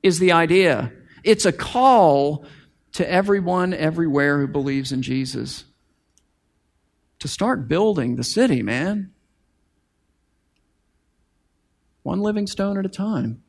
is 0.00 0.20
the 0.20 0.30
idea. 0.30 0.92
It's 1.24 1.44
a 1.44 1.50
call 1.50 2.46
to 2.92 3.10
everyone 3.10 3.74
everywhere 3.74 4.38
who 4.38 4.46
believes 4.46 4.92
in 4.92 5.02
Jesus 5.02 5.64
to 7.18 7.26
start 7.26 7.66
building 7.66 8.14
the 8.14 8.22
city, 8.22 8.62
man. 8.62 9.10
One 12.04 12.20
living 12.20 12.46
stone 12.46 12.78
at 12.78 12.86
a 12.86 12.88
time. 12.88 13.42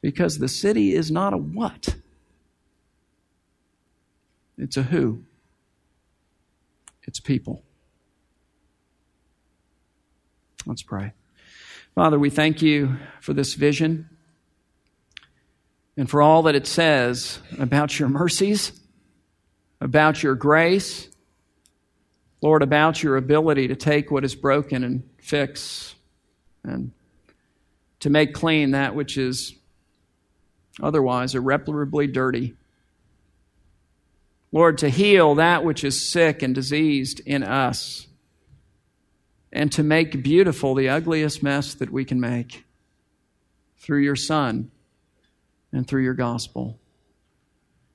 Because 0.00 0.38
the 0.38 0.48
city 0.48 0.92
is 0.92 1.08
not 1.08 1.34
a 1.34 1.36
what, 1.36 1.94
it's 4.58 4.76
a 4.76 4.82
who. 4.82 5.22
It's 7.04 7.20
people. 7.20 7.62
Let's 10.66 10.82
pray. 10.82 11.12
Father, 11.96 12.18
we 12.18 12.28
thank 12.28 12.60
you 12.60 12.98
for 13.22 13.32
this 13.32 13.54
vision 13.54 14.10
and 15.96 16.10
for 16.10 16.20
all 16.20 16.42
that 16.42 16.54
it 16.54 16.66
says 16.66 17.38
about 17.58 17.98
your 17.98 18.10
mercies, 18.10 18.78
about 19.80 20.22
your 20.22 20.34
grace, 20.34 21.08
Lord, 22.42 22.62
about 22.62 23.02
your 23.02 23.16
ability 23.16 23.68
to 23.68 23.76
take 23.76 24.10
what 24.10 24.26
is 24.26 24.34
broken 24.34 24.84
and 24.84 25.08
fix 25.22 25.94
and 26.62 26.92
to 28.00 28.10
make 28.10 28.34
clean 28.34 28.72
that 28.72 28.94
which 28.94 29.16
is 29.16 29.54
otherwise 30.82 31.34
irreparably 31.34 32.06
dirty. 32.06 32.56
Lord, 34.52 34.76
to 34.78 34.90
heal 34.90 35.36
that 35.36 35.64
which 35.64 35.82
is 35.82 36.06
sick 36.06 36.42
and 36.42 36.54
diseased 36.54 37.22
in 37.24 37.42
us, 37.42 38.06
and 39.56 39.72
to 39.72 39.82
make 39.82 40.22
beautiful 40.22 40.74
the 40.74 40.88
ugliest 40.88 41.42
mess 41.42 41.74
that 41.74 41.90
we 41.90 42.04
can 42.04 42.20
make 42.20 42.64
through 43.78 44.02
your 44.02 44.16
Son 44.16 44.70
and 45.72 45.88
through 45.88 46.02
your 46.02 46.14
gospel. 46.14 46.78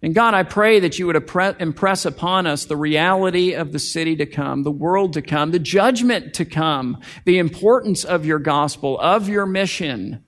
And 0.01 0.15
God, 0.15 0.33
I 0.33 0.41
pray 0.41 0.79
that 0.79 0.97
you 0.97 1.05
would 1.05 1.15
impress 1.15 2.05
upon 2.05 2.47
us 2.47 2.65
the 2.65 2.75
reality 2.75 3.53
of 3.53 3.71
the 3.71 3.79
city 3.79 4.15
to 4.15 4.25
come, 4.25 4.63
the 4.63 4.71
world 4.71 5.13
to 5.13 5.21
come, 5.21 5.51
the 5.51 5.59
judgment 5.59 6.33
to 6.33 6.45
come, 6.45 6.99
the 7.25 7.37
importance 7.37 8.03
of 8.03 8.25
your 8.25 8.39
gospel, 8.39 8.99
of 8.99 9.29
your 9.29 9.45
mission. 9.45 10.25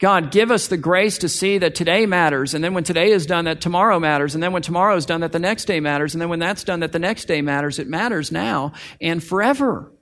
God, 0.00 0.32
give 0.32 0.50
us 0.50 0.66
the 0.66 0.76
grace 0.76 1.18
to 1.18 1.28
see 1.28 1.58
that 1.58 1.74
today 1.74 2.04
matters, 2.04 2.52
and 2.52 2.64
then 2.64 2.74
when 2.74 2.84
today 2.84 3.12
is 3.12 3.26
done, 3.26 3.44
that 3.44 3.60
tomorrow 3.60 4.00
matters, 4.00 4.34
and 4.34 4.42
then 4.42 4.52
when 4.52 4.62
tomorrow 4.62 4.96
is 4.96 5.06
done, 5.06 5.20
that 5.20 5.32
the 5.32 5.38
next 5.38 5.66
day 5.66 5.80
matters, 5.80 6.14
and 6.14 6.20
then 6.20 6.28
when 6.28 6.40
that's 6.40 6.64
done, 6.64 6.80
that 6.80 6.92
the 6.92 6.98
next 6.98 7.26
day 7.26 7.42
matters. 7.42 7.78
It 7.78 7.86
matters 7.86 8.32
now 8.32 8.72
and 9.00 9.22
forever. 9.22 9.92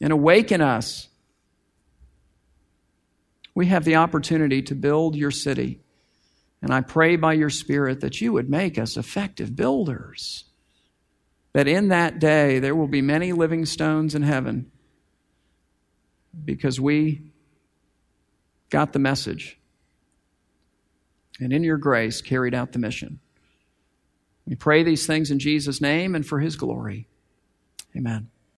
And 0.00 0.12
awaken 0.12 0.60
us 0.60 1.08
we 3.54 3.66
have 3.66 3.84
the 3.84 3.96
opportunity 3.96 4.62
to 4.62 4.74
build 4.74 5.14
your 5.14 5.30
city. 5.30 5.80
And 6.60 6.72
I 6.72 6.80
pray 6.80 7.16
by 7.16 7.34
your 7.34 7.50
Spirit 7.50 8.00
that 8.00 8.20
you 8.20 8.32
would 8.32 8.50
make 8.50 8.78
us 8.78 8.96
effective 8.96 9.54
builders. 9.54 10.44
That 11.52 11.68
in 11.68 11.88
that 11.88 12.18
day 12.18 12.58
there 12.58 12.74
will 12.74 12.88
be 12.88 13.02
many 13.02 13.32
living 13.32 13.64
stones 13.64 14.14
in 14.14 14.22
heaven 14.22 14.72
because 16.44 16.80
we 16.80 17.32
got 18.70 18.92
the 18.92 18.98
message 18.98 19.58
and 21.40 21.52
in 21.52 21.64
your 21.64 21.76
grace 21.76 22.20
carried 22.20 22.54
out 22.54 22.72
the 22.72 22.78
mission. 22.78 23.20
We 24.46 24.56
pray 24.56 24.82
these 24.82 25.06
things 25.06 25.30
in 25.30 25.38
Jesus' 25.38 25.80
name 25.80 26.14
and 26.14 26.26
for 26.26 26.40
his 26.40 26.56
glory. 26.56 27.06
Amen. 27.96 28.28